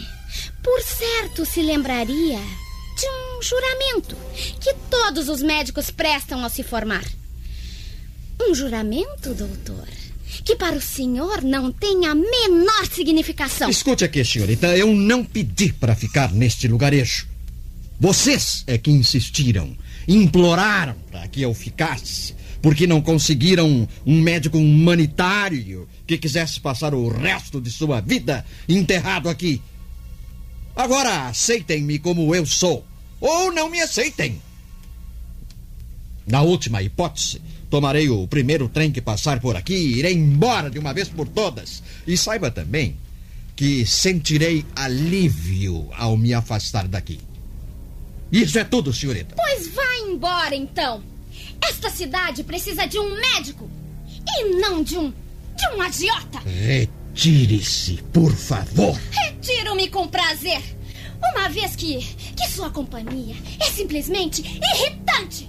por 0.63 0.81
certo 0.81 1.45
se 1.45 1.61
lembraria 1.61 2.39
de 2.39 3.05
um 3.05 3.41
juramento 3.41 4.15
que 4.61 4.73
todos 4.89 5.27
os 5.27 5.41
médicos 5.41 5.91
prestam 5.91 6.41
ao 6.41 6.49
se 6.49 6.63
formar. 6.63 7.03
Um 8.39 8.55
juramento, 8.55 9.33
doutor, 9.33 9.87
que 10.45 10.55
para 10.55 10.77
o 10.77 10.81
senhor 10.81 11.41
não 11.43 11.69
tem 11.69 12.05
a 12.05 12.15
menor 12.15 12.85
significação. 12.89 13.69
Escute 13.69 14.05
aqui, 14.05 14.23
senhorita, 14.23 14.67
eu 14.77 14.87
não 14.87 15.25
pedi 15.25 15.73
para 15.73 15.95
ficar 15.95 16.31
neste 16.31 16.67
lugarejo. 16.69 17.32
Vocês 17.99 18.63
é 18.67 18.77
que 18.77 18.91
insistiram, 18.91 19.75
imploraram 20.07 20.95
para 21.11 21.27
que 21.27 21.41
eu 21.41 21.53
ficasse, 21.53 22.35
porque 22.61 22.87
não 22.87 23.01
conseguiram 23.01 23.87
um 24.05 24.21
médico 24.21 24.57
humanitário 24.57 25.87
que 26.05 26.17
quisesse 26.17 26.59
passar 26.59 26.93
o 26.93 27.07
resto 27.07 27.61
de 27.61 27.71
sua 27.71 28.01
vida 28.01 28.45
enterrado 28.67 29.29
aqui. 29.29 29.61
Agora 30.75 31.27
aceitem-me 31.27 31.99
como 31.99 32.33
eu 32.33 32.45
sou, 32.45 32.85
ou 33.21 33.51
não 33.51 33.69
me 33.69 33.79
aceitem. 33.79 34.41
Na 36.25 36.41
última 36.41 36.81
hipótese, 36.81 37.41
tomarei 37.69 38.09
o 38.09 38.27
primeiro 38.27 38.69
trem 38.69 38.91
que 38.91 39.01
passar 39.01 39.39
por 39.39 39.55
aqui 39.55 39.73
e 39.73 39.99
irei 39.99 40.13
embora 40.13 40.69
de 40.69 40.79
uma 40.79 40.93
vez 40.93 41.09
por 41.09 41.27
todas. 41.27 41.83
E 42.07 42.17
saiba 42.17 42.49
também 42.49 42.97
que 43.55 43.85
sentirei 43.85 44.65
alívio 44.75 45.89
ao 45.93 46.17
me 46.17 46.33
afastar 46.33 46.87
daqui. 46.87 47.19
Isso 48.33 48.57
é 48.57 48.63
tudo, 48.63 48.91
senhorita. 48.91 49.35
Pois 49.35 49.67
vá 49.67 49.97
embora 49.99 50.55
então. 50.55 51.03
Esta 51.63 51.91
cidade 51.91 52.43
precisa 52.43 52.87
de 52.87 52.97
um 52.97 53.13
médico 53.15 53.69
e 54.27 54.55
não 54.55 54.81
de 54.81 54.97
um 54.97 55.11
de 55.11 55.67
um 55.75 55.79
agiota. 55.79 56.39
Retire-se, 56.39 58.01
por 58.11 58.33
favor. 58.33 58.99
Retiro-me 59.11 59.87
com 59.87 60.07
prazer, 60.07 60.63
uma 61.35 61.47
vez 61.47 61.75
que 61.75 61.99
que 61.99 62.47
sua 62.49 62.71
companhia 62.71 63.35
é 63.59 63.65
simplesmente 63.65 64.41
irritante. 64.41 65.47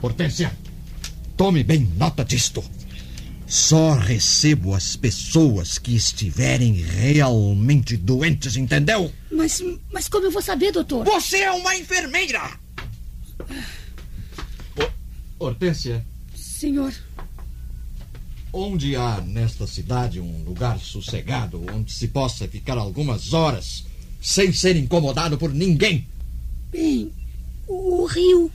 Hortência, 0.00 0.50
tome 1.36 1.62
bem 1.62 1.80
nota 1.98 2.24
disto. 2.24 2.64
Só 3.54 3.92
recebo 3.92 4.74
as 4.74 4.96
pessoas 4.96 5.78
que 5.78 5.94
estiverem 5.94 6.72
realmente 6.72 7.96
doentes, 7.96 8.56
entendeu? 8.56 9.12
Mas, 9.30 9.62
mas 9.92 10.08
como 10.08 10.26
eu 10.26 10.32
vou 10.32 10.42
saber, 10.42 10.72
doutor? 10.72 11.04
Você 11.04 11.36
é 11.36 11.52
uma 11.52 11.76
enfermeira! 11.76 12.58
Hortência, 15.38 16.04
Senhor, 16.34 16.92
onde 18.52 18.96
há 18.96 19.20
nesta 19.20 19.68
cidade 19.68 20.18
um 20.18 20.42
lugar 20.42 20.80
sossegado 20.80 21.64
onde 21.72 21.92
se 21.92 22.08
possa 22.08 22.48
ficar 22.48 22.76
algumas 22.76 23.32
horas 23.32 23.84
sem 24.20 24.52
ser 24.52 24.74
incomodado 24.74 25.38
por 25.38 25.54
ninguém? 25.54 26.08
bem, 26.72 27.12
o, 27.68 28.02
o 28.02 28.06
rio 28.06 28.50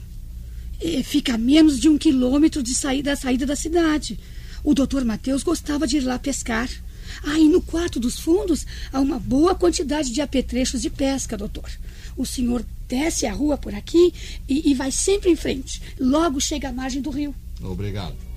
eh, 0.78 1.02
fica 1.02 1.36
a 1.36 1.38
menos 1.38 1.80
de 1.80 1.88
um 1.88 1.96
quilômetro 1.96 2.62
de 2.62 2.74
saída, 2.74 3.12
da 3.12 3.16
saída 3.16 3.46
da 3.46 3.56
cidade. 3.56 4.20
O 4.62 4.74
doutor 4.74 5.04
Mateus 5.04 5.42
gostava 5.42 5.86
de 5.86 5.98
ir 5.98 6.00
lá 6.00 6.18
pescar. 6.18 6.68
Ah, 7.24 7.38
e 7.38 7.48
no 7.48 7.60
quarto 7.60 7.98
dos 7.98 8.18
fundos 8.18 8.64
há 8.92 9.00
uma 9.00 9.18
boa 9.18 9.54
quantidade 9.54 10.12
de 10.12 10.20
apetrechos 10.20 10.80
de 10.80 10.90
pesca, 10.90 11.36
doutor. 11.36 11.70
O 12.16 12.24
senhor 12.24 12.64
desce 12.88 13.26
a 13.26 13.32
rua 13.32 13.56
por 13.56 13.74
aqui 13.74 14.12
e, 14.48 14.70
e 14.70 14.74
vai 14.74 14.90
sempre 14.90 15.30
em 15.30 15.36
frente. 15.36 15.82
Logo 15.98 16.40
chega 16.40 16.68
à 16.68 16.72
margem 16.72 17.02
do 17.02 17.10
rio. 17.10 17.34
Obrigado. 17.62 18.29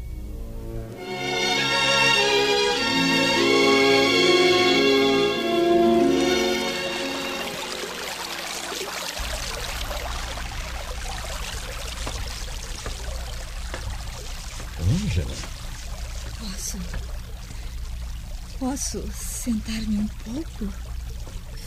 Posso 18.73 19.03
sentar-me 19.15 19.97
um 19.99 20.07
pouco, 20.25 20.67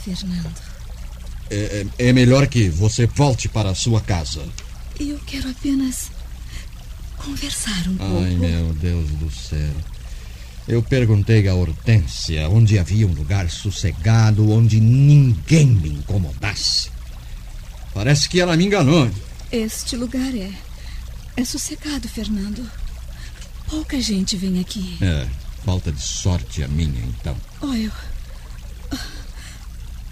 Fernando? 0.03 0.51
é, 1.49 1.85
é- 1.99 2.07
é 2.09 2.11
melhor 2.11 2.47
que 2.47 2.67
você 2.67 3.05
volte 3.07 3.47
para 3.47 3.69
a 3.69 3.75
sua 3.75 4.01
casa. 4.01 4.43
Eu 4.99 5.17
quero 5.25 5.49
apenas 5.49 6.11
conversar 7.15 7.87
um 7.87 7.95
pouco. 7.95 8.17
Ai, 8.25 8.35
meu 8.35 8.73
Deus 8.73 9.09
do 9.11 9.31
céu. 9.31 9.71
Eu 10.67 10.83
perguntei 10.83 11.47
a 11.47 11.55
Hortência 11.55 12.49
onde 12.49 12.77
havia 12.77 13.07
um 13.07 13.13
lugar 13.13 13.49
sossegado 13.49 14.51
onde 14.51 14.81
ninguém 14.81 15.65
me 15.67 15.87
incomodasse. 15.87 16.89
Parece 17.93 18.27
que 18.27 18.41
ela 18.41 18.57
me 18.57 18.65
enganou. 18.65 19.09
Este 19.49 19.95
lugar 19.95 20.35
é. 20.35 20.51
É 21.37 21.45
sossegado, 21.45 22.09
Fernando. 22.09 22.69
Pouca 23.69 24.01
gente 24.01 24.35
vem 24.35 24.59
aqui. 24.59 24.97
É, 24.99 25.25
falta 25.63 25.91
de 25.91 26.01
sorte 26.01 26.63
a 26.63 26.67
minha, 26.67 27.03
então. 27.05 27.35
Oh, 27.61 27.73
eu. 27.73 27.91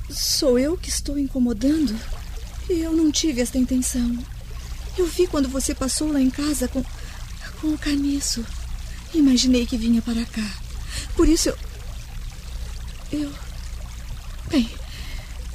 Sou 0.10 0.60
eu 0.60 0.78
que 0.78 0.90
estou 0.90 1.18
incomodando? 1.18 1.98
Eu 2.70 2.94
não 2.94 3.12
tive 3.12 3.42
esta 3.42 3.58
intenção. 3.58 4.18
Eu 4.98 5.08
vi 5.08 5.28
quando 5.28 5.50
você 5.50 5.76
passou 5.76 6.12
lá 6.12 6.22
em 6.22 6.30
casa 6.30 6.68
com. 6.68 6.84
com 7.62 7.68
o 7.68 7.78
caniço. 7.78 8.46
Imaginei 9.14 9.66
que 9.66 9.78
vinha 9.78 10.02
para 10.02 10.26
cá. 10.26 10.54
Por 11.16 11.28
isso 11.28 11.50
eu. 11.50 11.58
Eu. 13.12 13.32
Bem, 14.50 14.70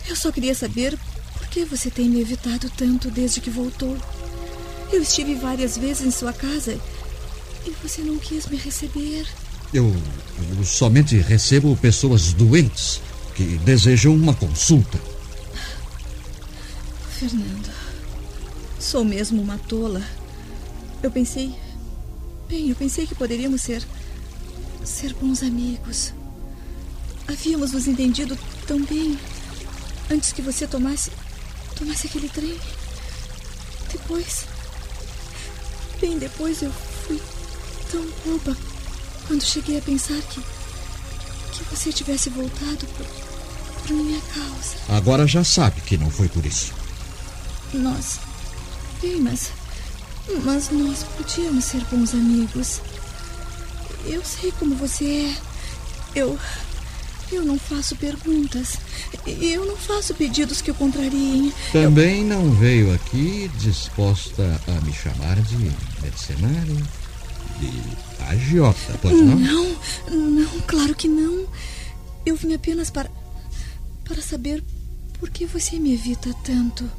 eu 0.08 0.16
só 0.16 0.30
queria 0.32 0.54
saber 0.54 0.98
por 1.34 1.46
que 1.48 1.64
você 1.64 1.90
tem 1.90 2.08
me 2.08 2.20
evitado 2.20 2.70
tanto 2.70 3.10
desde 3.10 3.40
que 3.40 3.50
voltou. 3.50 3.96
Eu 4.92 5.02
estive 5.02 5.34
várias 5.34 5.78
vezes 5.78 6.06
em 6.06 6.10
sua 6.10 6.32
casa 6.32 6.78
e 7.66 7.70
você 7.82 8.02
não 8.02 8.18
quis 8.18 8.46
me 8.46 8.56
receber. 8.56 9.26
Eu, 9.72 9.94
eu 10.58 10.64
somente 10.64 11.16
recebo 11.16 11.76
pessoas 11.76 12.32
doentes 12.32 13.00
que 13.36 13.56
desejam 13.58 14.14
uma 14.14 14.34
consulta. 14.34 14.98
Fernando, 17.18 17.70
sou 18.80 19.04
mesmo 19.04 19.40
uma 19.40 19.58
tola. 19.58 20.02
Eu 21.02 21.10
pensei. 21.10 21.54
Bem, 22.48 22.70
eu 22.70 22.74
pensei 22.74 23.06
que 23.06 23.14
poderíamos 23.14 23.62
ser. 23.62 23.86
ser 24.84 25.14
bons 25.14 25.40
amigos. 25.42 26.12
Havíamos 27.28 27.70
nos 27.70 27.86
entendido 27.86 28.36
tão 28.66 28.82
bem 28.84 29.16
antes 30.10 30.32
que 30.32 30.42
você 30.42 30.66
tomasse. 30.66 31.12
tomasse 31.76 32.08
aquele 32.08 32.28
trem. 32.28 32.58
Depois. 33.92 34.46
Bem 36.00 36.18
depois 36.18 36.60
eu 36.62 36.72
fui 36.72 37.20
tão 37.92 38.04
boba 38.24 38.69
quando 39.30 39.44
cheguei 39.44 39.78
a 39.78 39.82
pensar 39.82 40.20
que. 40.22 40.40
que 41.52 41.64
você 41.70 41.92
tivesse 41.92 42.28
voltado 42.30 42.84
por, 42.96 43.06
por 43.06 43.92
minha 43.92 44.20
causa. 44.22 44.76
Agora 44.88 45.24
já 45.24 45.44
sabe 45.44 45.80
que 45.82 45.96
não 45.96 46.10
foi 46.10 46.28
por 46.28 46.44
isso. 46.44 46.74
Nós. 47.72 48.18
Bem, 49.00 49.20
mas. 49.20 49.52
Mas 50.44 50.70
nós 50.70 51.04
podíamos 51.16 51.64
ser 51.64 51.80
bons 51.84 52.12
amigos. 52.12 52.80
Eu 54.04 54.20
sei 54.24 54.50
como 54.58 54.74
você 54.74 55.04
é. 55.04 55.36
Eu. 56.18 56.36
Eu 57.30 57.44
não 57.44 57.56
faço 57.56 57.94
perguntas. 57.94 58.78
Eu 59.24 59.64
não 59.64 59.76
faço 59.76 60.12
pedidos 60.12 60.60
que 60.60 60.72
o 60.72 60.74
contrariem. 60.74 61.52
Também 61.70 62.24
não 62.24 62.50
veio 62.50 62.92
aqui 62.92 63.48
disposta 63.60 64.60
a 64.66 64.84
me 64.84 64.92
chamar 64.92 65.40
de 65.42 65.56
mercenário, 66.02 66.84
de 67.60 68.22
agiota, 68.24 68.98
pois 69.00 69.14
não? 69.16 69.38
Não, 69.38 69.76
não, 70.10 70.60
claro 70.66 70.94
que 70.94 71.08
não. 71.08 71.46
Eu 72.24 72.36
vim 72.36 72.54
apenas 72.54 72.90
para. 72.90 73.10
para 74.04 74.22
saber 74.22 74.62
por 75.18 75.30
que 75.30 75.44
você 75.46 75.78
me 75.78 75.92
evita 75.92 76.32
tanto. 76.44 76.90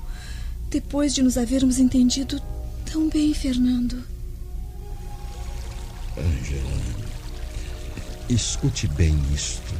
Depois 0.69 1.13
de 1.13 1.21
nos 1.21 1.37
havermos 1.37 1.79
entendido 1.79 2.41
tão 2.91 3.09
bem, 3.09 3.33
Fernando. 3.33 4.03
Angela, 6.17 6.81
escute 8.29 8.87
bem 8.87 9.17
isto. 9.33 9.73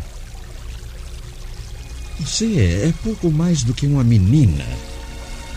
Você 2.19 2.59
é 2.87 2.93
pouco 3.03 3.31
mais 3.31 3.63
do 3.63 3.73
que 3.73 3.87
uma 3.87 4.03
menina, 4.03 4.65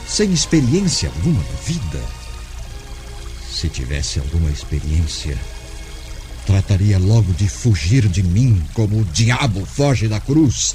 sem 0.06 0.32
experiência 0.32 1.08
alguma 1.08 1.42
da 1.42 1.56
vida. 1.64 2.23
Se 3.54 3.68
tivesse 3.68 4.18
alguma 4.18 4.50
experiência, 4.50 5.38
trataria 6.44 6.98
logo 6.98 7.32
de 7.34 7.48
fugir 7.48 8.08
de 8.08 8.22
mim 8.22 8.60
como 8.74 9.00
o 9.00 9.04
diabo 9.04 9.64
foge 9.64 10.08
da 10.08 10.18
cruz. 10.18 10.74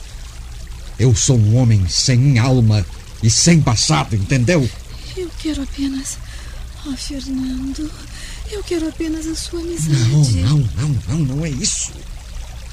Eu 0.97 1.13
sou 1.13 1.37
um 1.37 1.57
homem 1.57 1.87
sem 1.89 2.39
alma 2.39 2.85
e 3.21 3.29
sem 3.29 3.61
passado, 3.61 4.15
entendeu? 4.15 4.67
Eu 5.17 5.29
quero 5.39 5.61
apenas. 5.61 6.17
Oh, 6.85 6.95
Fernando, 6.95 7.91
eu 8.49 8.63
quero 8.63 8.87
apenas 8.87 9.27
a 9.27 9.35
sua 9.35 9.59
amizade. 9.59 10.37
Não, 10.37 10.57
não, 10.57 10.69
não, 10.77 10.99
não, 11.09 11.19
não 11.35 11.45
é 11.45 11.49
isso. 11.49 11.91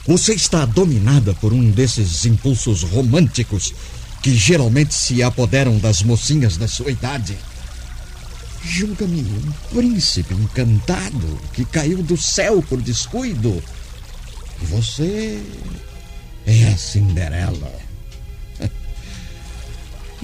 Você 0.07 0.35
está 0.35 0.65
dominada 0.65 1.35
por 1.35 1.53
um 1.53 1.69
desses 1.69 2.25
impulsos 2.25 2.85
românticos 2.85 3.75
que 4.23 4.35
geralmente 4.37 4.95
se 4.95 5.21
apoderam 5.21 5.79
das 5.79 6.03
mocinhas 6.03 6.57
da 6.57 6.69
sua 6.69 6.93
idade. 6.93 7.37
Julga-me 8.69 9.23
um 9.23 9.53
príncipe 9.75 10.35
encantado 10.35 11.39
que 11.53 11.65
caiu 11.65 12.03
do 12.03 12.17
céu 12.17 12.61
por 12.63 12.83
descuido. 12.83 13.63
E 14.61 14.67
você 14.67 15.41
é 16.45 16.65
a 16.65 16.77
Cinderela. 16.77 17.73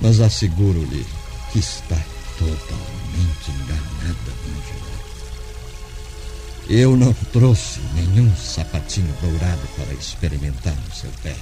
Mas 0.03 0.21
asseguro-lhe 0.21 1.07
que 1.53 1.61
está 1.61 1.99
totalmente 2.37 3.51
enganada, 3.63 4.33
Angela. 4.49 4.93
Eu 6.69 6.97
não 6.97 7.13
trouxe 7.33 7.81
nenhum 7.95 8.35
sapatinho 8.37 9.15
dourado 9.23 9.69
para 9.77 9.95
experimentar 9.95 10.75
no 10.75 10.95
seu 10.95 11.11
pé. 11.23 11.37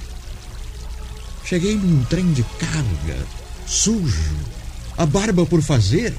Cheguei 1.45 1.75
num 1.75 2.03
trem 2.05 2.31
de 2.31 2.43
carga, 2.43 3.25
sujo, 3.65 4.37
a 4.97 5.05
barba 5.05 5.47
por 5.47 5.63
fazer. 5.63 6.15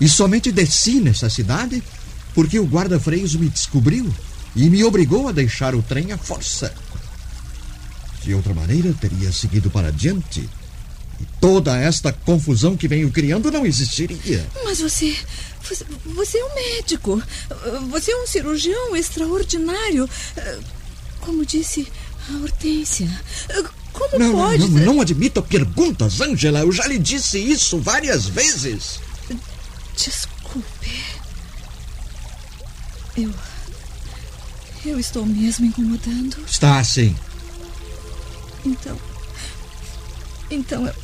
E 0.00 0.08
somente 0.08 0.50
desci 0.50 1.00
nessa 1.00 1.30
cidade 1.30 1.82
porque 2.34 2.58
o 2.58 2.66
guarda-freios 2.66 3.34
me 3.36 3.48
descobriu 3.48 4.12
e 4.56 4.68
me 4.68 4.82
obrigou 4.84 5.28
a 5.28 5.32
deixar 5.32 5.74
o 5.74 5.82
trem 5.82 6.12
à 6.12 6.18
força. 6.18 6.74
De 8.22 8.34
outra 8.34 8.54
maneira, 8.54 8.92
teria 8.94 9.30
seguido 9.30 9.70
para 9.70 9.88
adiante 9.88 10.48
e 11.20 11.26
toda 11.40 11.76
esta 11.76 12.12
confusão 12.12 12.76
que 12.76 12.88
venho 12.88 13.10
criando 13.10 13.50
não 13.50 13.64
existiria. 13.64 14.46
Mas 14.64 14.80
você. 14.80 15.14
Você, 16.04 16.38
é 16.38 16.44
um 16.44 16.54
médico. 16.54 17.22
Você 17.90 18.12
é 18.12 18.16
um 18.16 18.26
cirurgião 18.26 18.94
extraordinário. 18.94 20.08
Como 21.20 21.44
disse 21.46 21.86
a 22.28 22.42
Hortência. 22.42 23.08
Como 23.92 24.18
não, 24.18 24.32
pode. 24.32 24.58
Não, 24.58 24.68
não, 24.68 24.94
não 24.94 25.00
admita 25.00 25.40
perguntas, 25.40 26.20
Angela. 26.20 26.60
Eu 26.60 26.72
já 26.72 26.86
lhe 26.86 26.98
disse 26.98 27.38
isso 27.38 27.78
várias 27.78 28.26
vezes. 28.26 29.00
Desculpe. 29.96 30.90
Eu. 33.16 33.32
Eu 34.84 34.98
estou 34.98 35.24
mesmo 35.24 35.66
incomodando. 35.66 36.44
Está 36.46 36.82
sim. 36.84 37.16
Então. 38.64 38.98
Então 40.50 40.86
eu. 40.86 40.94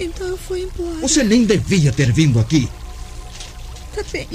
Então 0.00 0.26
eu 0.26 0.36
fui 0.36 0.62
embora. 0.62 1.00
Você 1.00 1.22
nem 1.22 1.44
devia 1.44 1.92
ter 1.92 2.12
vindo 2.12 2.40
aqui. 2.40 2.68
Tá 3.94 4.02
bem. 4.10 4.28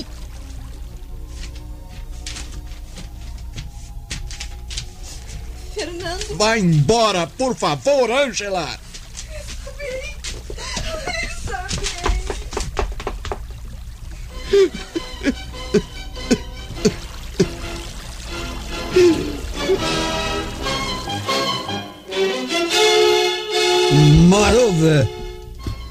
Fernando. 5.73 6.38
Vá 6.38 6.58
embora, 6.58 7.28
por 7.28 7.56
favor, 7.56 8.10
Angela. 8.10 8.80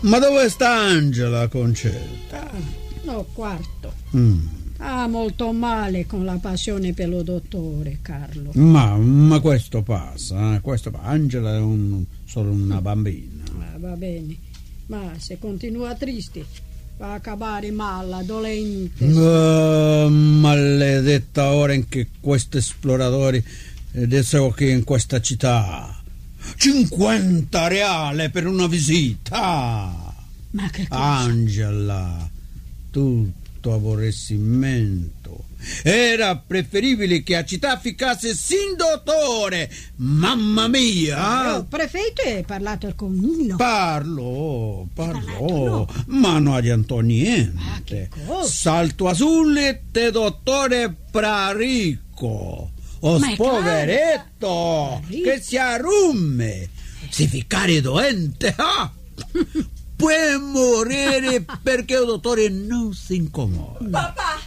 Ma 0.00 0.18
dove 0.18 0.48
sta 0.48 0.70
Angela, 0.74 1.48
Concetta? 1.48 2.50
No 3.04 3.26
quarto. 3.32 3.92
Mm. 4.16 4.46
Ah, 4.78 5.06
molto 5.08 5.52
male 5.52 6.06
con 6.06 6.24
la 6.24 6.36
passione 6.40 6.92
per 6.92 7.08
lo 7.08 7.22
dottore, 7.22 7.98
Carlo. 8.02 8.50
Ma, 8.54 8.94
ma 8.96 9.40
questo 9.40 9.82
passa, 9.82 10.54
eh? 10.54 10.60
questo 10.60 10.90
passa. 10.90 11.04
Angela 11.06 11.54
è 11.54 11.58
un- 11.58 12.04
solo 12.26 12.50
una 12.50 12.80
bambina. 12.82 13.42
Ah, 13.58 13.78
va 13.78 13.96
bene. 13.96 14.36
Ma 14.86 15.12
se 15.16 15.38
continua 15.38 15.94
triste, 15.94 16.44
va 16.98 17.12
a 17.12 17.14
acabare 17.14 17.70
male, 17.70 18.24
dolente. 18.24 19.06
Ah, 19.06 20.08
maledetta 20.08 21.52
ora 21.52 21.72
in 21.72 21.88
che 21.88 22.08
questi 22.20 22.58
esploratori 22.58 23.42
adesso 23.96 24.50
che 24.50 24.68
in 24.68 24.84
questa 24.84 25.20
città 25.22 26.02
50 26.56 27.68
reale 27.68 28.30
per 28.30 28.46
una 28.46 28.66
visita 28.66 30.14
Ma 30.50 30.70
che 30.70 30.86
cosa? 30.88 31.02
Angela 31.02 32.30
tutto 32.90 33.72
aborrecimento 33.72 35.44
era 35.82 36.36
preferibile 36.36 37.22
che 37.22 37.36
a 37.36 37.44
città 37.44 37.78
ficasse 37.78 38.34
sin 38.34 38.76
dottore 38.76 39.70
mamma 39.96 40.68
mia 40.68 41.56
Oh, 41.56 41.64
prefetto 41.64 42.22
è 42.22 42.44
parlato 42.46 42.92
con 42.94 43.14
Nilo. 43.14 43.56
Parlo, 43.56 44.86
parlo, 44.94 45.88
ma 46.06 46.38
non 46.38 46.54
adiantò 46.54 47.00
niente. 47.00 48.10
Salto 48.44 49.08
Azul 49.08 49.80
te 49.90 50.10
dottore 50.10 50.94
Prarico. 51.10 52.70
O 53.00 53.18
Ma 53.18 53.32
è 53.32 53.36
poveretto 53.36 55.02
che 55.08 55.40
si 55.40 55.56
arrume. 55.56 56.68
Se 57.10 57.26
ficare 57.26 57.80
doente, 57.80 58.54
ah, 58.56 58.90
può 59.96 60.10
morire 60.40 61.44
perché 61.62 61.94
il 61.94 62.06
dottore 62.06 62.48
non 62.48 62.92
si 62.94 63.16
incomoda. 63.16 63.88
Papá! 63.90 64.40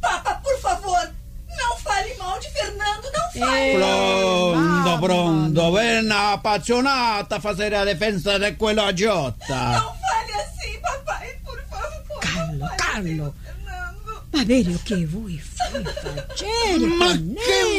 Papá, 0.00 0.40
por 0.42 0.58
favor! 0.60 1.14
Não 1.56 1.76
faça 1.78 2.50
Fernando, 2.52 3.10
não 3.12 3.46
fale. 3.46 3.72
Pronto, 3.72 5.00
pronto. 5.00 5.72
Ven 5.72 6.12
appassionata 6.12 7.36
a 7.36 7.40
fazer 7.40 7.74
a 7.74 7.84
defesa 7.84 8.38
de 8.38 8.52
quello 8.52 8.82
agiota. 8.82 9.70
Não 9.72 9.94
fale 9.94 10.32
assim, 10.34 10.78
papai, 10.80 11.38
por 11.44 11.58
favor. 11.70 12.20
Carlo, 12.20 12.68
Carlo. 12.76 13.34
Ma 14.32 14.44
vedi 14.44 14.78
che 14.84 15.06
vuoi 15.06 15.38
fai 15.38 15.82
facere 15.82 16.86
Ma? 16.86 17.06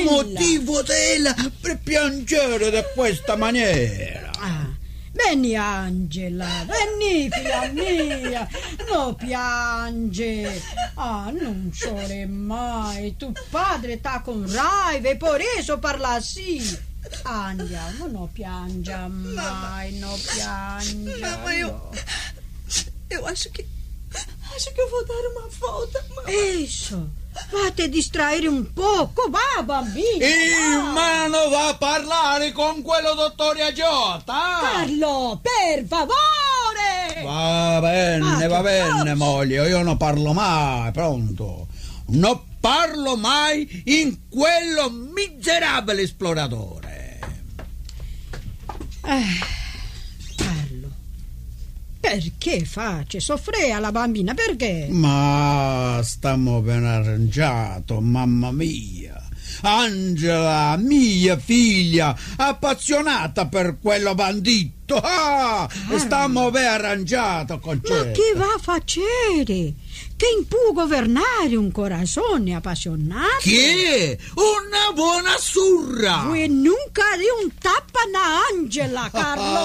Motivo 0.10 0.82
della 0.82 1.36
per 1.60 1.80
piangere 1.80 2.70
di 2.72 2.84
questa 2.96 3.36
maniera? 3.36 4.32
Ah, 4.40 4.76
Vieni 5.12 5.56
Angela, 5.56 6.48
vieni 6.68 7.28
figlia 7.32 7.68
mia, 7.72 8.48
non 8.88 9.16
piange. 9.16 10.62
Ah, 10.94 11.32
non 11.32 11.72
sole 11.74 12.28
mai, 12.28 13.16
tuo 13.18 13.32
padre 13.50 13.98
sta 13.98 14.22
con 14.22 14.46
raiva 14.52 15.10
e 15.10 15.18
per 15.18 15.42
eso 15.58 15.80
parla 15.80 16.16
così. 16.16 16.86
Andiamo, 17.24 18.08
non 18.08 18.32
piangia 18.32 19.08
mai, 19.08 19.98
non 19.98 20.20
piangia. 20.22 21.36
Mamma, 21.36 21.56
eu. 21.56 21.90
Eu 23.10 23.26
acho 23.26 23.50
que. 23.52 23.66
Acho 24.58 24.74
que 24.74 24.82
eu 24.82 24.90
vou 24.90 25.06
dar 25.06 25.24
uma 25.32 25.48
volta, 25.60 26.04
mamãe. 26.16 26.64
Isso, 26.64 27.10
vai 27.52 27.72
te 27.72 27.88
distraere 27.88 28.48
un 28.48 28.66
poco, 28.74 29.30
va 29.30 29.62
bambino. 29.62 30.18
Il 30.26 30.92
mano 30.94 31.50
va 31.52 31.68
a 31.70 31.74
parlare 31.76 32.52
con 32.54 32.82
quello 32.82 33.14
dottore 33.14 33.62
agiota. 33.62 34.34
Carlo, 34.62 35.40
per 35.44 35.86
favore. 35.86 37.22
Va 37.24 37.78
bene, 37.82 38.46
Ah, 38.46 38.48
va 38.48 38.62
bene, 38.64 39.14
moglie, 39.14 39.68
io 39.70 39.84
non 39.84 39.96
parlo 39.98 40.34
mai, 40.34 40.92
pronto. 40.92 41.68
Non 42.08 42.42
parlo 42.60 43.16
mai 43.16 43.84
in 43.86 44.28
quello 44.28 44.90
miserabile 44.90 46.02
esploratore. 46.02 47.20
Eh, 49.06 49.24
Carlo, 49.67 49.67
perché 52.08 52.64
face 52.64 53.20
soffrire 53.20 53.72
alla 53.72 53.92
bambina? 53.92 54.34
Perché? 54.34 54.88
Ma 54.90 56.00
stiamo 56.04 56.62
ben 56.62 56.86
arrangiato, 56.86 58.00
mamma 58.00 58.52
mia. 58.52 59.27
Angela, 59.62 60.76
mia 60.78 61.38
figlia, 61.38 62.16
appassionata 62.38 63.48
per 63.48 63.78
quello 63.82 64.14
bandito. 64.16 64.76
Ah, 64.96 65.68
stiamo 65.98 66.50
ben 66.50 66.66
arrangiato, 66.66 67.56
Ma 67.56 67.60
concetto. 67.60 68.12
che 68.22 68.34
va 68.38 68.54
a 68.56 68.60
facere? 68.62 69.74
Che 70.16 70.46
può 70.48 70.72
governare 70.74 71.56
un 71.58 71.72
corazon 71.72 72.48
appassionato? 72.56 73.40
Che? 73.42 74.18
Una 74.36 74.94
buona 74.94 75.36
surra! 75.38 76.24
Vuoi 76.26 76.48
nunca 76.48 77.04
di 77.18 77.26
un 77.44 77.52
tappa 77.60 78.00
na 78.12 78.40
Angela, 78.52 79.10
Carlo? 79.12 79.60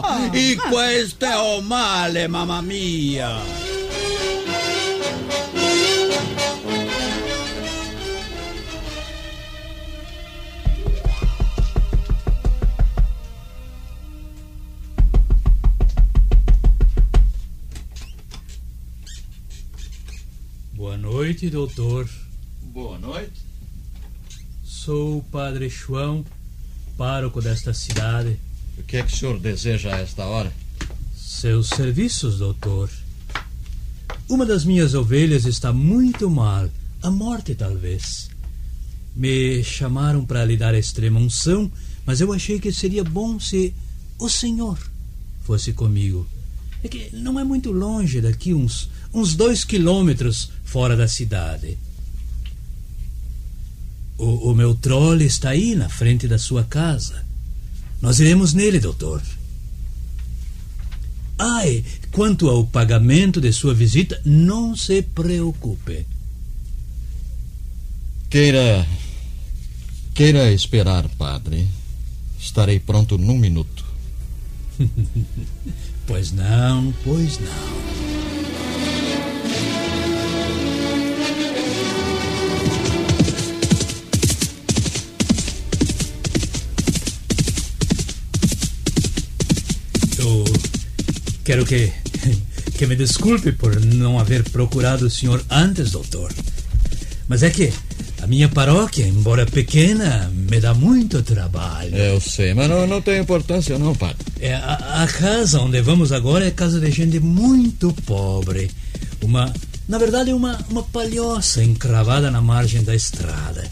Ah, 0.00 0.28
e 0.30 0.56
questo 0.70 1.24
è 1.24 1.56
un 1.56 1.64
male, 1.64 2.28
mamma 2.28 2.60
mia. 2.60 3.40
Noite, 21.10 21.48
doutor. 21.48 22.06
Boa 22.64 22.98
noite. 22.98 23.40
Sou 24.62 25.16
o 25.18 25.22
padre 25.22 25.70
João, 25.70 26.22
pároco 26.98 27.40
desta 27.40 27.72
cidade. 27.72 28.38
O 28.76 28.82
que 28.82 28.98
é 28.98 29.02
que 29.02 29.14
o 29.14 29.16
senhor 29.16 29.40
deseja 29.40 29.96
a 29.96 30.00
esta 30.00 30.26
hora? 30.26 30.52
Seus 31.16 31.70
serviços, 31.70 32.38
doutor. 32.38 32.90
Uma 34.28 34.44
das 34.44 34.66
minhas 34.66 34.92
ovelhas 34.92 35.46
está 35.46 35.72
muito 35.72 36.28
mal, 36.28 36.68
a 37.02 37.10
morte 37.10 37.54
talvez. 37.54 38.28
Me 39.16 39.64
chamaram 39.64 40.26
para 40.26 40.44
lhe 40.44 40.58
dar 40.58 40.74
extrema 40.74 41.18
unção, 41.18 41.72
mas 42.04 42.20
eu 42.20 42.34
achei 42.34 42.60
que 42.60 42.70
seria 42.70 43.02
bom 43.02 43.40
se 43.40 43.74
o 44.18 44.28
senhor 44.28 44.78
fosse 45.40 45.72
comigo. 45.72 46.28
É 46.82 46.88
que 46.88 47.10
não 47.12 47.38
é 47.38 47.44
muito 47.44 47.72
longe 47.72 48.20
daqui, 48.20 48.54
uns, 48.54 48.88
uns 49.12 49.34
dois 49.34 49.64
quilômetros 49.64 50.50
fora 50.64 50.96
da 50.96 51.08
cidade. 51.08 51.76
O, 54.16 54.50
o 54.50 54.54
meu 54.54 54.74
trole 54.74 55.24
está 55.24 55.50
aí 55.50 55.74
na 55.74 55.88
frente 55.88 56.28
da 56.28 56.38
sua 56.38 56.64
casa. 56.64 57.24
Nós 58.00 58.20
iremos 58.20 58.52
nele, 58.52 58.78
doutor. 58.78 59.22
Ai, 61.38 61.84
quanto 62.10 62.48
ao 62.48 62.64
pagamento 62.64 63.40
de 63.40 63.52
sua 63.52 63.72
visita, 63.72 64.20
não 64.24 64.76
se 64.76 65.02
preocupe. 65.02 66.04
Queira. 68.28 68.86
Queira 70.14 70.52
esperar, 70.52 71.08
padre. 71.10 71.68
Estarei 72.38 72.80
pronto 72.80 73.16
num 73.16 73.38
minuto. 73.38 73.84
Pois 76.08 76.32
não, 76.32 76.92
pois 77.04 77.38
não. 77.38 77.48
Eu 90.18 90.44
quero 91.44 91.66
que, 91.66 91.92
que 92.78 92.86
me 92.86 92.96
desculpe 92.96 93.52
por 93.52 93.78
não 93.78 94.18
haver 94.18 94.48
procurado 94.48 95.04
o 95.04 95.10
senhor 95.10 95.44
antes, 95.50 95.90
doutor. 95.90 96.32
Mas 97.28 97.42
é 97.42 97.50
que 97.50 97.70
a 98.20 98.26
minha 98.26 98.48
paróquia, 98.48 99.06
embora 99.06 99.46
pequena, 99.46 100.30
me 100.34 100.60
dá 100.60 100.74
muito 100.74 101.22
trabalho. 101.22 101.94
Eu 101.96 102.20
sei, 102.20 102.52
mas 102.52 102.68
não, 102.68 102.86
não 102.86 103.00
tem 103.00 103.20
importância, 103.20 103.78
não, 103.78 103.94
padre. 103.94 104.16
É, 104.40 104.54
a, 104.54 105.02
a 105.02 105.06
casa 105.06 105.60
onde 105.60 105.80
vamos 105.80 106.12
agora 106.12 106.46
é 106.46 106.50
casa 106.50 106.80
de 106.80 106.90
gente 106.90 107.20
muito 107.20 107.92
pobre. 108.04 108.70
Uma, 109.22 109.52
na 109.88 109.98
verdade, 109.98 110.32
uma, 110.32 110.58
uma 110.68 110.82
palhoça 110.82 111.62
encravada 111.62 112.30
na 112.30 112.40
margem 112.40 112.82
da 112.82 112.94
estrada. 112.94 113.68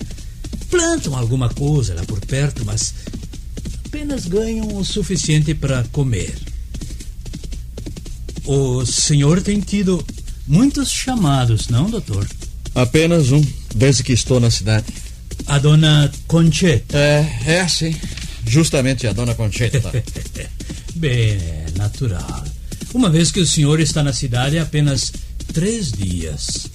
Plantam 0.71 1.17
alguma 1.17 1.49
coisa 1.49 1.95
lá 1.95 2.05
por 2.05 2.21
perto, 2.21 2.65
mas 2.65 2.95
apenas 3.85 4.27
ganham 4.27 4.77
o 4.77 4.85
suficiente 4.85 5.55
para 5.55 5.85
comer. 5.91 6.35
O 8.45 8.87
senhor 8.87 9.43
tem 9.43 9.61
tido 9.61 10.05
muitos 10.47 10.91
chamados, 10.91 11.69
não, 11.69 11.91
doutor? 11.91 12.29
Apenas 12.75 13.33
um, 13.33 13.43
desde 13.77 14.03
que 14.03 14.13
estou 14.13 14.41
na 14.41 14.51
cidade. 14.51 14.87
A 15.47 15.59
dona 15.59 16.11
Concheta. 16.27 16.97
É, 16.97 17.29
é 17.47 17.69
sim. 17.69 17.95
Justamente 18.47 19.07
a 19.07 19.13
dona 19.13 19.35
Concheta. 19.35 19.93
Bem, 20.97 21.33
é 21.33 21.67
natural. 21.77 22.45
Uma 22.95 23.11
vez 23.11 23.31
que 23.31 23.41
o 23.41 23.47
senhor 23.47 23.79
está 23.81 24.03
na 24.03 24.13
cidade 24.13 24.59
há 24.59 24.63
apenas 24.63 25.13
três 25.53 25.93
dias. 25.93 26.69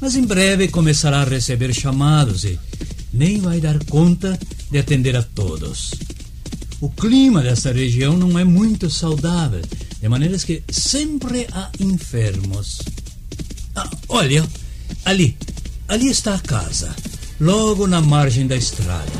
Mas 0.00 0.14
em 0.14 0.22
breve 0.22 0.68
começará 0.68 1.22
a 1.22 1.24
receber 1.24 1.72
chamados 1.72 2.44
e 2.44 2.58
nem 3.12 3.40
vai 3.40 3.60
dar 3.60 3.82
conta 3.84 4.38
de 4.70 4.78
atender 4.78 5.16
a 5.16 5.22
todos. 5.22 5.92
O 6.80 6.90
clima 6.90 7.40
dessa 7.40 7.72
região 7.72 8.14
não 8.14 8.38
é 8.38 8.44
muito 8.44 8.90
saudável, 8.90 9.62
de 9.98 10.08
maneiras 10.08 10.44
que 10.44 10.62
sempre 10.70 11.46
há 11.50 11.70
enfermos. 11.80 12.80
Ah, 13.74 13.88
olha, 14.08 14.46
ali, 15.06 15.34
ali 15.88 16.08
está 16.08 16.34
a 16.34 16.38
casa, 16.38 16.94
logo 17.40 17.86
na 17.86 18.00
margem 18.00 18.46
da 18.46 18.56
estrada. 18.56 19.12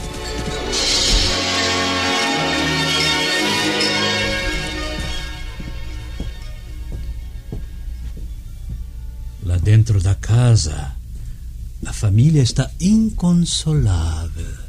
Lá 9.45 9.57
dentro 9.59 10.01
da 10.03 10.15
casa, 10.15 10.93
a 11.85 11.93
família 11.93 12.43
está 12.43 12.71
inconsolável. 12.81 14.67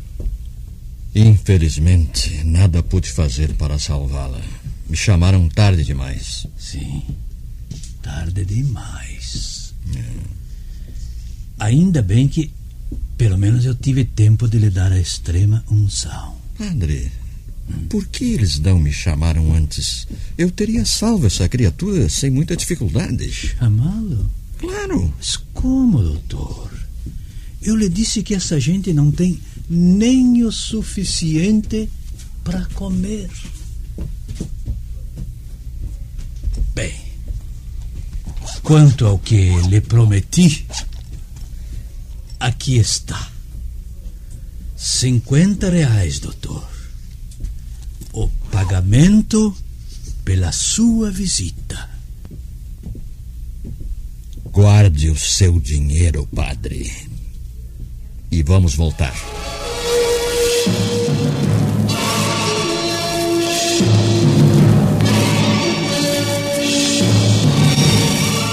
Infelizmente, 1.16 2.44
nada 2.44 2.84
pude 2.84 3.10
fazer 3.12 3.54
para 3.56 3.80
salvá-la. 3.80 4.40
Me 4.88 4.96
chamaram 4.96 5.50
tarde 5.50 5.84
demais. 5.84 6.46
Sim, 6.58 7.02
tarde 8.04 8.46
demais. 8.46 9.74
Ainda 11.60 12.02
bem 12.02 12.28
que, 12.28 12.52
pelo 13.17 13.38
menos, 13.38 13.65
eu 13.65 13.74
tive 13.74 14.06
tempo 14.06 14.48
de 14.48 14.60
lhe 14.60 14.70
dar 14.70 14.91
a 14.91 15.00
extrema 15.00 15.63
unção. 15.70 16.36
Padre, 16.58 17.12
por 17.89 18.06
que 18.08 18.26
eles 18.26 18.60
não 18.60 18.80
me 18.80 18.91
chamaram 18.91 19.54
antes? 19.54 20.08
Eu 20.38 20.52
teria 20.52 20.86
salvo 20.86 21.28
essa 21.28 21.50
criatura 21.50 22.10
sem 22.10 22.30
muita 22.30 22.56
dificuldade. 22.56 23.30
Chamá-lo? 23.32 24.30
Claro. 24.58 25.13
Mas 25.17 25.38
como, 25.54 26.02
doutor? 26.02 26.72
Eu 27.62 27.76
lhe 27.76 27.89
disse 27.89 28.24
que 28.24 28.36
essa 28.36 28.60
gente 28.60 28.93
não 28.93 29.12
tem 29.12 29.39
nem 29.70 30.43
o 30.43 30.52
suficiente 30.52 31.89
para 32.43 32.65
comer. 32.74 33.30
Bem, 36.74 36.93
quanto 38.63 39.06
ao 39.06 39.20
que 39.20 39.50
lhe 39.67 39.82
prometi, 39.82 40.65
aqui 42.48 42.78
está. 42.78 43.30
50 44.76 45.70
reais, 45.70 46.20
doutor. 46.20 46.66
O 48.14 48.28
pagamento 48.52 49.56
pela 50.24 50.52
sua 50.52 51.12
visita. 51.12 51.90
Guarde 54.46 55.10
o 55.10 55.18
seu 55.18 55.60
dinheiro, 55.60 56.28
padre. 56.34 56.92
E 58.32 58.42
vamos 58.44 58.76
voltar. 58.76 59.14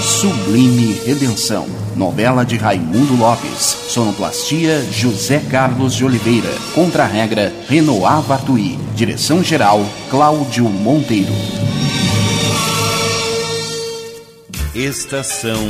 Sublime 0.03 0.93
Redenção. 1.05 1.67
Novela 1.95 2.43
de 2.43 2.57
Raimundo 2.57 3.15
Lopes. 3.15 3.84
Sonoplastia 3.95 4.85
José 4.91 5.39
Carlos 5.49 5.95
de 5.95 6.03
Oliveira. 6.03 6.49
Contra-regra 6.73 7.53
Renoir 7.69 8.21
Bartui. 8.23 8.77
Direção-geral 8.93 9.85
Cláudio 10.09 10.65
Monteiro. 10.65 11.31
Estação 14.75 15.65